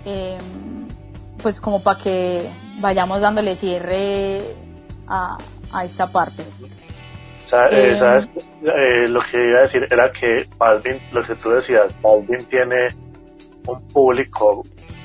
[0.04, 0.38] Em,
[1.42, 2.48] pues, como para que
[2.80, 4.42] vayamos dándole cierre
[5.06, 5.38] a,
[5.72, 6.44] a esta parte.
[7.46, 8.28] O sea, eh, em, ¿sabes?
[8.62, 12.88] Eh, lo que iba a decir era que Balvin, lo que tú decías, Balvin tiene
[13.68, 14.64] un público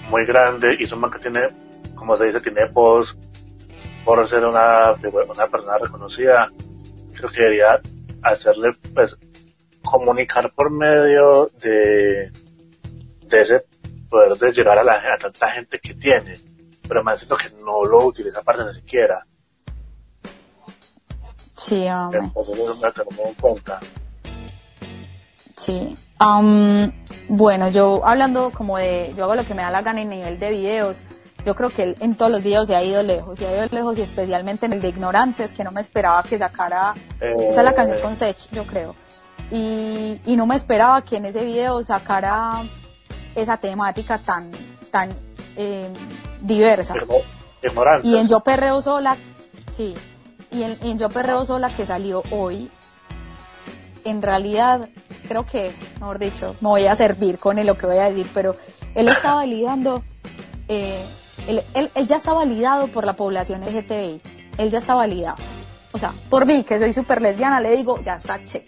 [0.09, 1.41] muy grande y es un man que tiene,
[1.95, 3.15] como se dice, tiene voz
[4.03, 6.47] por ser una, una persona reconocida,
[7.13, 7.79] creo que debería
[8.23, 9.15] hacerle, pues,
[9.83, 12.31] comunicar por medio de,
[13.21, 13.61] de ese
[14.09, 16.33] poder de llegar a, la, a tanta gente que tiene,
[16.87, 19.23] pero me siento que no lo utiliza para ni siquiera.
[23.25, 23.79] En cuenta.
[25.55, 25.95] Sí.
[26.19, 26.91] Am,
[27.29, 30.39] bueno, yo hablando como de, yo hago lo que me da la gana en nivel
[30.39, 31.01] de videos.
[31.45, 33.65] Yo creo que él en todos los videos se ha ido lejos, se ha ido
[33.71, 37.65] lejos y especialmente en el de Ignorantes, que no me esperaba que sacara, esa es
[37.65, 38.95] la canción con Sech, yo creo.
[39.49, 42.63] Y, y no me esperaba que en ese video sacara
[43.35, 44.51] esa temática tan,
[44.91, 45.15] tan
[45.57, 45.91] eh,
[46.41, 46.93] diversa.
[46.95, 47.23] Igno-
[47.63, 48.05] Ignorantes.
[48.09, 49.17] Y en Yo Perreo Sola,
[49.67, 49.95] sí,
[50.51, 52.69] y en, en Yo Perreo Sola que salió hoy,
[54.03, 54.89] en realidad
[55.27, 58.55] creo que, mejor dicho, me voy a servir con lo que voy a decir, pero
[58.95, 60.03] él está validando,
[60.67, 61.03] eh,
[61.47, 64.21] él, él- él ya está validado por la población LGTBI,
[64.57, 65.37] él ya está validado.
[65.93, 68.65] O sea, por mí, que soy súper lesbiana, le digo, ya está, check.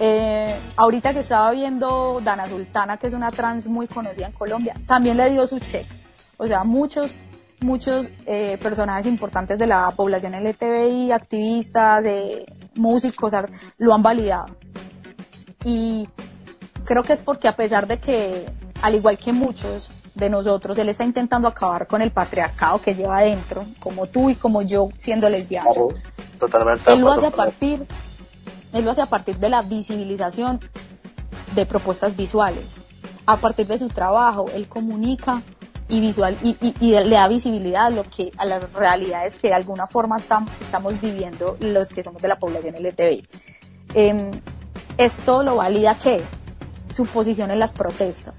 [0.00, 4.74] Eh, ahorita que estaba viendo Dana Sultana, que es una trans muy conocida en Colombia,
[4.86, 5.86] también le dio su check.
[6.38, 7.14] O sea, muchos,
[7.62, 13.32] muchos eh, personajes importantes de la población LGTBI, activistas, eh, músicos,
[13.78, 14.46] lo han validado.
[15.64, 16.08] Y
[16.84, 18.46] creo que es porque a pesar de que,
[18.82, 23.18] al igual que muchos de nosotros, él está intentando acabar con el patriarcado que lleva
[23.18, 25.70] adentro, como tú y como yo siendo lesbiana
[26.38, 26.92] Totalmente.
[26.92, 27.86] él lo hace a partir
[28.72, 30.60] él lo hace a partir de la visibilización
[31.54, 32.76] de propuestas visuales
[33.26, 35.40] a partir de su trabajo él comunica
[35.92, 39.48] y visual y, y- y le da visibilidad a lo que a las realidades que
[39.48, 43.26] de alguna forma estam- estamos viviendo los que somos de la población LGTBI
[43.94, 44.30] Em,
[44.98, 46.22] esto lo valida que
[46.88, 48.34] su posición en las protestas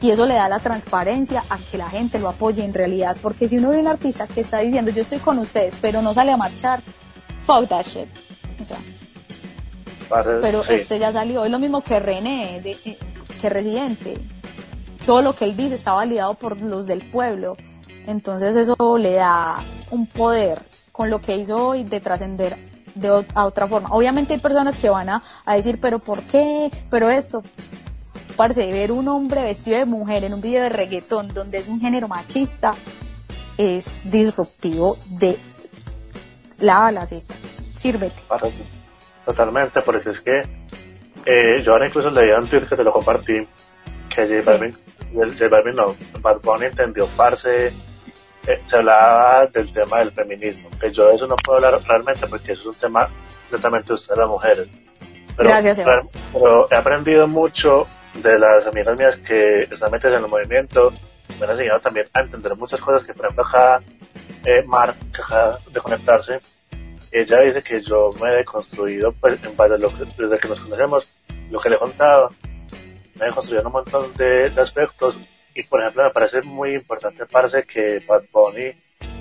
[0.00, 3.48] y eso le da la transparencia a que la gente lo apoye en realidad, porque
[3.48, 6.32] si uno ve un artista que está diciendo yo estoy con ustedes, pero no sale
[6.32, 6.80] a marchar,
[7.46, 8.06] fuck that shit.
[8.60, 8.76] O sea,
[10.40, 10.74] pero sí.
[10.74, 12.98] este ya salió, es lo mismo que René, de- eh,
[13.40, 14.14] que Residente.
[15.06, 17.56] Todo lo que él dice está validado por los del pueblo.
[18.06, 19.58] Entonces eso le da
[19.90, 20.60] un poder
[20.92, 22.56] con lo que hizo hoy de trascender
[22.94, 23.88] de ot- a otra forma.
[23.92, 26.70] Obviamente hay personas que van a, a decir, pero ¿por qué?
[26.90, 27.42] Pero esto.
[28.36, 31.80] Parce, ver un hombre vestido de mujer en un video de reggaetón donde es un
[31.80, 32.72] género machista
[33.56, 35.38] es disruptivo de
[36.58, 37.32] la la Z.
[37.76, 38.14] Sírvete.
[39.24, 40.42] Totalmente, porque es que
[41.24, 43.34] eh, yo ahora incluso leía un tweet que te lo compartí,
[44.14, 44.95] que J Sí.
[45.22, 51.08] El no, Bad Bunny entendió, parce, eh, se hablaba del tema del feminismo, que yo
[51.08, 53.08] de eso no puedo hablar realmente porque eso es un tema
[53.50, 54.68] netamente de las mujeres.
[55.36, 56.06] Pero, Gracias, Sebas.
[56.32, 60.92] pero- he aprendido mucho de las amigas mías que están metidas en el movimiento,
[61.38, 63.82] me han enseñado también a entender muchas cosas que, por ejemplo, acá,
[64.44, 66.40] eh, Mar, que acaba de conectarse,
[67.12, 70.48] ella dice que yo me he deconstruido pues, en base a lo que, desde que
[70.48, 71.12] nos conocemos,
[71.50, 72.30] lo que le he contado,
[73.18, 75.16] me en un montón de, de aspectos
[75.54, 78.72] y por ejemplo me parece muy importante, parece que Bad Bunny,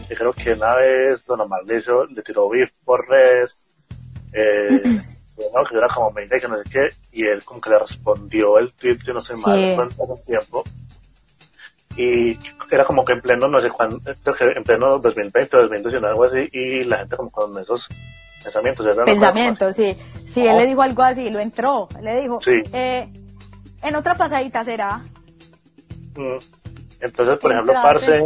[0.10, 3.68] yo creo que una vez Don Omar le hizo, le tiró beef por redes,
[4.34, 4.82] eh,
[5.56, 7.80] no, que era como me dice que no sé qué, y él como que le
[7.80, 9.76] respondió el tweet, yo no sé mal, Sí.
[9.98, 10.64] un tiempo,
[11.98, 12.38] y
[12.72, 16.08] era como que en pleno, no sé cuándo, creo que en pleno 2020 o 2019,
[16.10, 17.88] algo así, y la gente como con esos
[18.44, 18.86] pensamientos.
[19.06, 19.94] Pensamientos, sí.
[20.28, 21.88] Sí, él le dijo algo así, lo entró.
[22.02, 22.62] Le dijo, Sí.
[22.74, 23.08] eh,
[23.82, 24.98] en otra pasadita será.
[26.16, 26.38] Mm.
[27.02, 27.74] Entonces, por ejemplo.
[27.82, 28.24] Parce,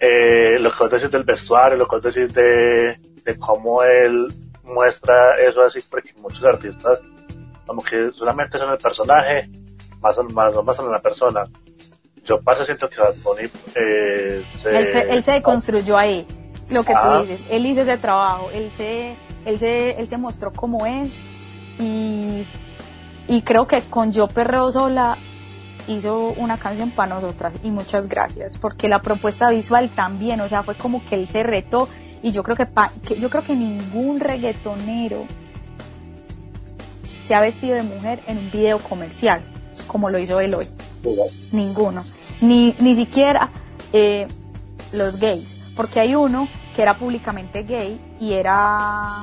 [0.00, 4.32] eh, lo que vos decís del vestuario, lo que vos decís de, de cómo él
[4.64, 6.98] muestra eso así, porque muchos artistas
[7.66, 9.46] como que solamente son el personaje,
[10.00, 11.46] más son, más, más son la persona.
[12.24, 16.26] Yo Parce siento que Bad Bunny, eh, se- Él se, él se deconstruyó ahí,
[16.70, 17.18] lo que Ah.
[17.20, 17.46] tú dices.
[17.50, 21.12] Él hizo ese trabajo, él se, él se, él se mostró como es
[21.78, 22.44] y,
[23.28, 25.16] y creo que con Yo Perreo Sola
[25.86, 30.62] hizo una canción para nosotras y muchas gracias porque la propuesta visual también, o sea,
[30.62, 31.88] fue como que él se retó
[32.22, 35.24] y yo creo que, pa- que yo creo que ningún reggaetonero
[37.26, 39.40] se ha vestido de mujer en un video comercial
[39.86, 40.68] como lo hizo él hoy
[41.52, 42.02] ninguno,
[42.40, 43.50] ni, ni siquiera
[43.92, 44.26] eh,
[44.92, 45.46] los gays,
[45.76, 49.22] porque hay uno que era públicamente gay y era,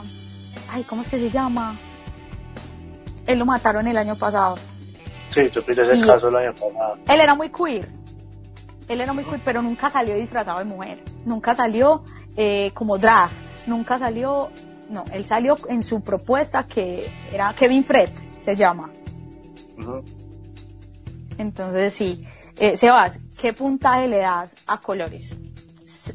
[0.70, 1.78] ay, ¿cómo es que se llama?
[3.28, 4.58] Él lo mataron el año pasado.
[5.34, 6.96] Sí, yo pillé ese Y- caso el año pasado.
[7.08, 7.88] Él era muy queer,
[8.88, 12.04] él era muy queer, pero nunca salió disfrazado de mujer, nunca salió
[12.38, 13.30] eh, como drag,
[13.68, 14.50] nunca salió,
[14.90, 18.10] no, él salió en su propuesta que era Kevin Fred,
[18.44, 18.90] se llama.
[21.38, 22.26] Entonces sí,
[22.58, 25.34] eh, Sebas, ¿qué puntaje le das a colores?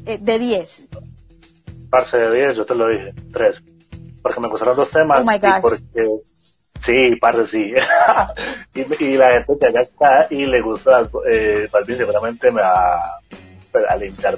[0.05, 0.81] eh, de 10.
[1.89, 3.55] Parce de 10, yo te lo dije, 3.
[4.21, 5.21] Porque me gustaron dos temas.
[5.21, 6.05] Oh my y porque
[6.83, 7.73] Sí, parce, sí.
[8.75, 13.19] y, y la gente que allá está y le gusta eh, Balvin seguramente me va
[13.71, 14.37] pues, a limpiar.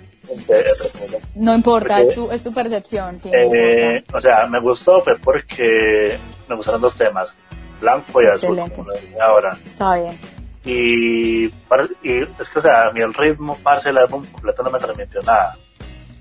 [1.35, 3.31] No importa, Porque- es tu, es tu percepción, sí.
[3.33, 6.17] Eh, o sea, me gustó fue porque
[6.47, 7.33] me gustaron dos temas,
[7.79, 8.75] blanco y azul, Excelente.
[8.75, 9.49] como lo dije ahora.
[9.53, 10.19] Está bien.
[10.65, 14.69] Y, y es que, o sea, a mí el ritmo, parce, el álbum completo no
[14.69, 15.57] me transmitió nada.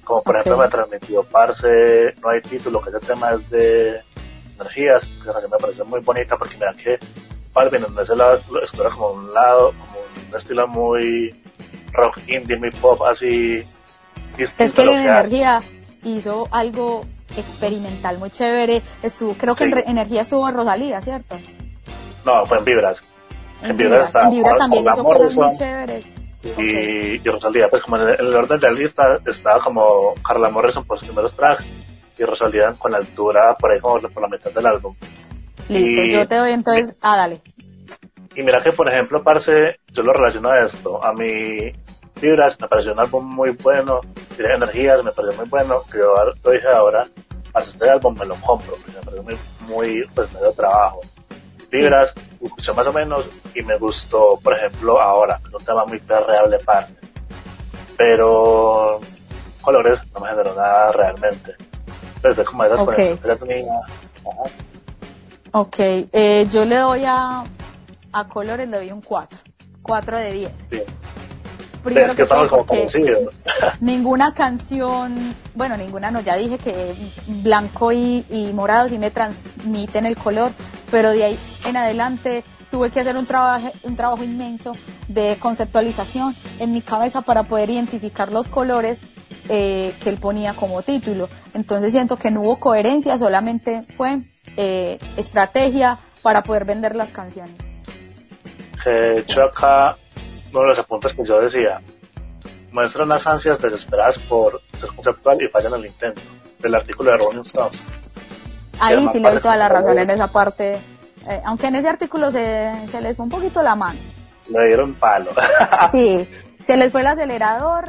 [0.05, 4.01] Como por ejemplo me transmitió, parce, no hay título, que ese tema es de
[4.61, 6.99] energías, que me pareció muy bonita porque mira que
[7.53, 9.99] Balvin en ese lado lo explora como un lado, como
[10.31, 11.35] un estilo muy
[11.93, 13.63] rock indie, muy pop, así.
[14.39, 15.63] Es que la energía
[16.05, 17.05] hizo algo
[17.37, 18.83] experimental muy chévere.
[19.03, 19.73] Estuvo, creo que en.
[19.73, 21.37] Re- energía estuvo Rosalía, ¿cierto?
[22.25, 23.01] No, fue en Vibras.
[23.63, 26.05] En En Vibras, Vibras en Vibras también hizo cosas muy chéveres.
[26.57, 30.15] y, y Rosalía, pues como en el, en el orden de la lista estaba como
[30.27, 31.65] Carla Morrison por sus primeros tracks
[32.19, 34.95] y Rosalía con la altura por ahí como por la mitad del álbum.
[35.69, 36.97] Listo, Y- yo te doy entonces.
[37.03, 37.41] Ah, dale.
[38.35, 41.73] Y mira que por ejemplo, parce, yo lo relaciono a esto, a mi
[42.21, 44.01] Vibras me pareció un álbum muy bueno,
[44.37, 46.15] tiene energías, me pareció muy bueno, que yo
[46.45, 47.07] lo dije ahora,
[47.53, 49.39] parce, este álbum me lo compro, porque me pareció muy,
[49.69, 51.01] muy pues medio trabajo.
[51.71, 52.13] Vibras,
[52.43, 56.59] escuché más o menos y me gustó, por ejemplo, ahora, es un tema muy perreable
[56.61, 56.95] parte.
[57.97, 59.01] Pero
[59.61, 61.57] colores no me generó nada realmente.
[62.23, 62.99] Desde como esas Ok.
[62.99, 64.51] Ajá.
[66.13, 67.45] Eh, yo le doy a,
[68.13, 69.39] a colores, le doy un 4.
[69.83, 70.53] 4 de 10.
[70.71, 70.83] Sí.
[71.83, 72.67] Primero es que que todo como
[73.81, 76.95] ninguna canción, bueno, ninguna no, ya dije que
[77.27, 80.51] blanco y, y morado sí me transmiten el color,
[80.91, 84.73] pero de ahí en adelante tuve que hacer un trabajo, un trabajo inmenso
[85.07, 89.01] de conceptualización en mi cabeza para poder identificar los colores
[89.49, 91.29] eh, que él ponía como título.
[91.55, 94.21] Entonces siento que no hubo coherencia, solamente fue
[94.57, 97.55] eh, estrategia para poder vender las canciones.
[98.85, 99.97] de hecho acá
[100.51, 101.81] uno de los apuntes que yo decía
[102.73, 106.23] muestra unas ansias desesperadas por ser conceptual y fallan el intento
[106.59, 107.71] del artículo de Rolling Stone
[108.81, 110.79] Ahí sí le doy toda la razón en esa parte,
[111.27, 113.99] eh, aunque en ese artículo se, se les fue un poquito la mano.
[114.49, 115.31] le dieron palo
[115.91, 116.29] Sí,
[116.61, 117.87] se les fue el acelerador,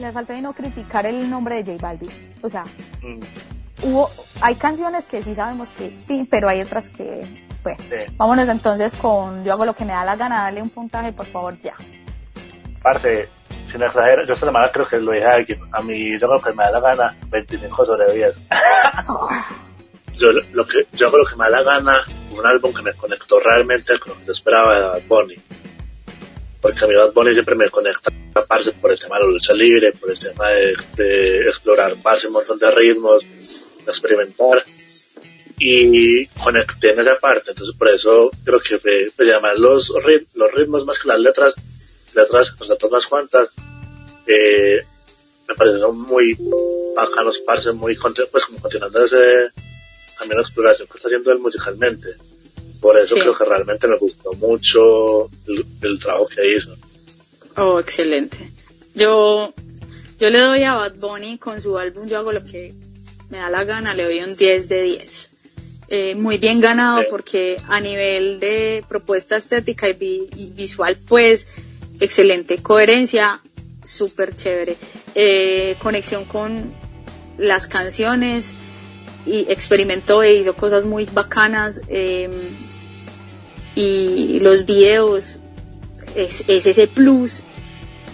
[0.00, 2.10] les faltó y no criticar el nombre de J Balvin.
[2.42, 2.64] O sea,
[3.02, 3.20] Mm,
[3.82, 7.20] hubo, hay canciones que sí sabemos que sí, pero hay otras que,
[7.62, 7.96] pues, sí.
[8.16, 11.26] vámonos entonces con Yo hago lo que me da la gana, dale un puntaje por
[11.26, 11.74] favor ya.
[12.82, 13.28] parce
[13.70, 16.42] sin exagerar yo esta semana creo que lo dije a alguien a mí yo creo
[16.42, 18.34] que me da la gana 25 sobre 10
[20.14, 21.92] yo lo que yo hago lo que me da la gana
[22.30, 25.36] un álbum que me conectó realmente con lo que yo esperaba de Bunny
[26.62, 28.10] porque a mí Bad Bunny siempre me conecta
[28.48, 30.48] parce por el tema de la lucha libre por el tema
[30.96, 33.24] de, explorar parce un montón de ritmos
[33.86, 34.62] experimentar
[35.58, 37.50] y conecté en esa parte.
[37.50, 41.18] Entonces por eso creo que fue pues, además los, rit- los ritmos más que las
[41.18, 41.54] letras
[42.14, 43.50] letras con las cuantas
[44.26, 44.82] eh,
[45.48, 46.36] me parecieron muy
[46.94, 49.18] bacanos parce muy pues como continuando ese
[50.18, 52.08] camino de exploración que está haciendo él musicalmente
[52.82, 53.20] por eso Sí.
[53.22, 56.74] creo que realmente me gustó mucho el, el trabajo que hizo
[57.56, 58.50] Oh, excelente.
[58.94, 59.52] Yo,
[60.18, 62.74] yo le doy a Bad Bunny con su álbum Yo hago lo que
[63.30, 65.30] me da la gana, le doy un 10 de 10.
[65.88, 67.06] Eh, muy bien ganado Sí.
[67.10, 71.46] porque a nivel de propuesta estética y, vi- y visual, pues,
[72.00, 72.56] excelente.
[72.58, 73.40] Coherencia,
[73.84, 74.76] súper chévere.
[75.14, 76.72] Eh, conexión con
[77.38, 78.52] las canciones
[79.26, 81.80] y experimentó e hizo cosas muy bacanas.
[81.88, 82.30] eh,
[83.74, 85.38] y los videos
[86.14, 87.42] es, es ese plus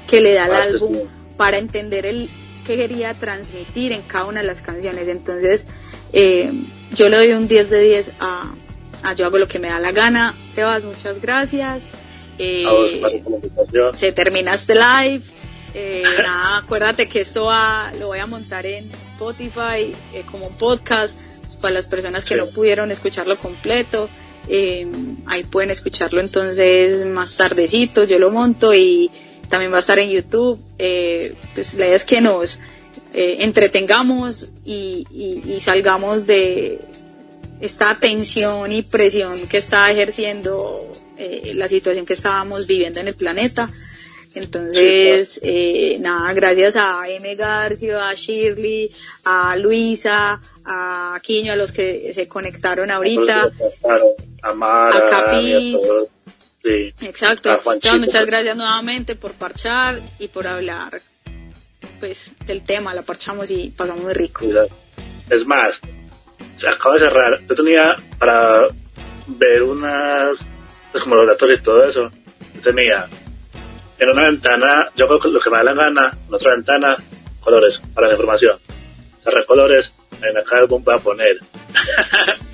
[0.09, 0.96] que le da al álbum
[1.36, 2.28] para entender el
[2.66, 5.09] que quería transmitir en cada una de las canciones.
[5.09, 5.66] Entonces,
[6.12, 6.52] eh,
[6.94, 8.52] yo le doy un 10 de 10 a,
[9.02, 10.34] a Yo hago lo que me da la gana.
[10.54, 11.88] Sebas, muchas gracias.
[12.38, 12.64] Eh,
[13.24, 15.22] vos se termina este live.
[15.74, 20.56] Eh, nada, acuérdate que esto va- lo voy a montar en Spotify eh, como un
[20.56, 22.40] podcast pues, para las personas que Sí.
[22.40, 24.09] no pudieron escucharlo completo.
[24.49, 24.86] Eh,
[25.26, 29.11] ahí pueden escucharlo entonces más tardecito, yo lo monto y
[29.49, 30.59] también va a estar en YouTube.
[30.78, 32.59] Eh, pues la idea es que nos
[33.14, 36.80] eh, entretengamos y, y- y salgamos de
[37.61, 40.80] esta tensión y presión que está ejerciendo
[41.16, 43.68] eh, la situación que estábamos viviendo en el planeta.
[44.34, 47.34] Entonces, eh, nada, gracias a M.
[47.34, 48.90] Garcio, a Shirley,
[49.24, 53.51] a Luisa, a Quiño, a los que se conectaron ahorita.
[54.43, 55.76] A Mara a sí
[57.01, 57.51] Exacto.
[57.51, 57.95] A Juanchito.
[57.95, 61.01] Entonces, muchas gracias nuevamente por parchar y por hablar.
[62.01, 64.45] pues del tema, la parchamos y pasamos muy rico.
[65.30, 65.80] Es más,
[66.57, 67.41] se acaba de cerrar.
[67.49, 68.68] Yo tenía para
[69.26, 70.39] ver unas,
[70.93, 72.11] pues como los datos y todo eso,
[72.55, 73.09] yo tenía
[73.99, 76.97] en una ventana, yo creo que lo que me da la gana, en otra ventana,
[77.41, 78.59] colores para la información.
[79.22, 81.39] Cerré colores, en acá álbum voy a poner.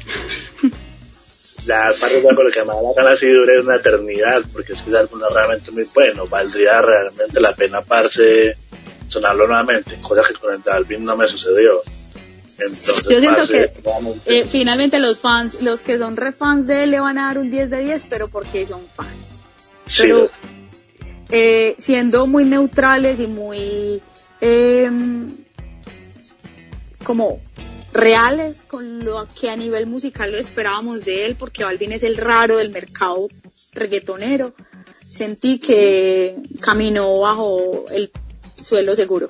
[1.66, 4.82] la parte con lo que me da la gana si dure una eternidad, porque es
[4.82, 8.56] que es algo realmente muy bueno, valdría realmente la pena parse
[9.08, 11.80] sonarlo nuevamente, cosa que con el álbum no me sucedió.
[12.58, 13.72] Entonces, Yo siento que
[14.26, 17.50] eh, finalmente los fans, los que son refans de él le van a dar un
[17.50, 19.40] 10 de 10, pero porque son fans.
[19.98, 20.30] Pero
[21.30, 24.00] eh, siendo muy neutrales y muy
[24.40, 24.90] eh,
[27.04, 27.40] como
[27.94, 32.16] reales con lo que a nivel musical lo esperábamos de él, porque Balvin es el
[32.16, 33.28] raro del mercado
[33.72, 34.52] reggaetonero.
[34.94, 38.10] Sentí que caminó bajo el
[38.56, 39.28] suelo seguro.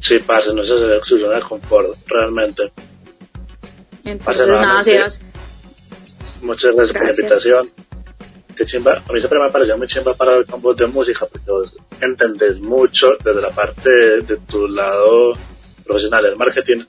[0.00, 2.72] Sí, pasa, no se su zona de confort, realmente.
[4.04, 5.20] Entonces, nada, seas.
[6.42, 7.70] Muchas gracias, por la invitación.
[8.56, 11.26] Qué chimba, a mí siempre me ha parecido muy chimba para el campo de música,
[11.26, 15.32] porque vos entendés mucho desde la parte de, tu lado
[15.84, 16.84] profesional del marketing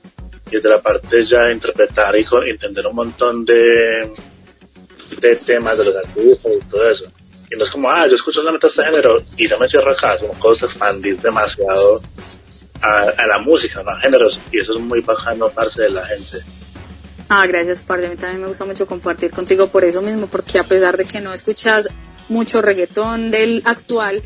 [0.54, 4.12] y desde la parte ya de interpretar y entender un montón de,
[5.20, 7.04] de temas de los artistas y todo eso.
[7.50, 10.16] Y no es como, ah, yo escucho solamente este género y se me cierra acá,
[10.18, 12.00] son cosas expandir demasiado
[12.80, 16.38] a, la música, a géneros, y eso es muy bajano parte de la gente.
[17.28, 18.06] Ah, gracias, Parle.
[18.06, 21.04] A mí también me gusta mucho compartir contigo por eso mismo, porque a pesar de
[21.04, 21.88] que no escuchas
[22.28, 24.22] mucho reggaetón del actual,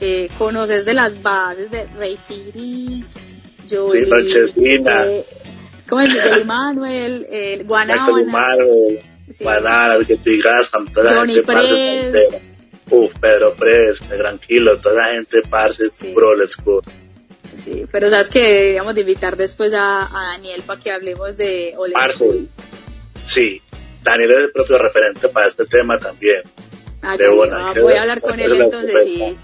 [0.00, 3.04] eh, conoces de las bases de Rey Piri,
[3.70, 5.24] Joey, sí, eh,
[5.90, 8.56] ¿cómo es Miguel Manuel, eh, Guanábana,
[9.28, 9.44] sí.
[9.44, 12.30] Guanábana, que te gastan, toda Johnny Press.
[12.90, 16.12] Uf, Pedro Press, tranquilo, toda la gente parce, sí.
[16.14, 16.80] bro, let's go.
[17.52, 21.94] Sí, pero sabes que deberíamos de invitar después a, Daniel para que hablemos de Ole
[23.26, 23.60] Sí,
[24.02, 26.42] Daniel es el propio referente para este tema también.
[27.02, 29.36] Ah, de voy a hablar con él entonces y,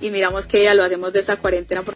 [0.00, 1.82] y miramos que ya lo hacemos de esa cuarentena.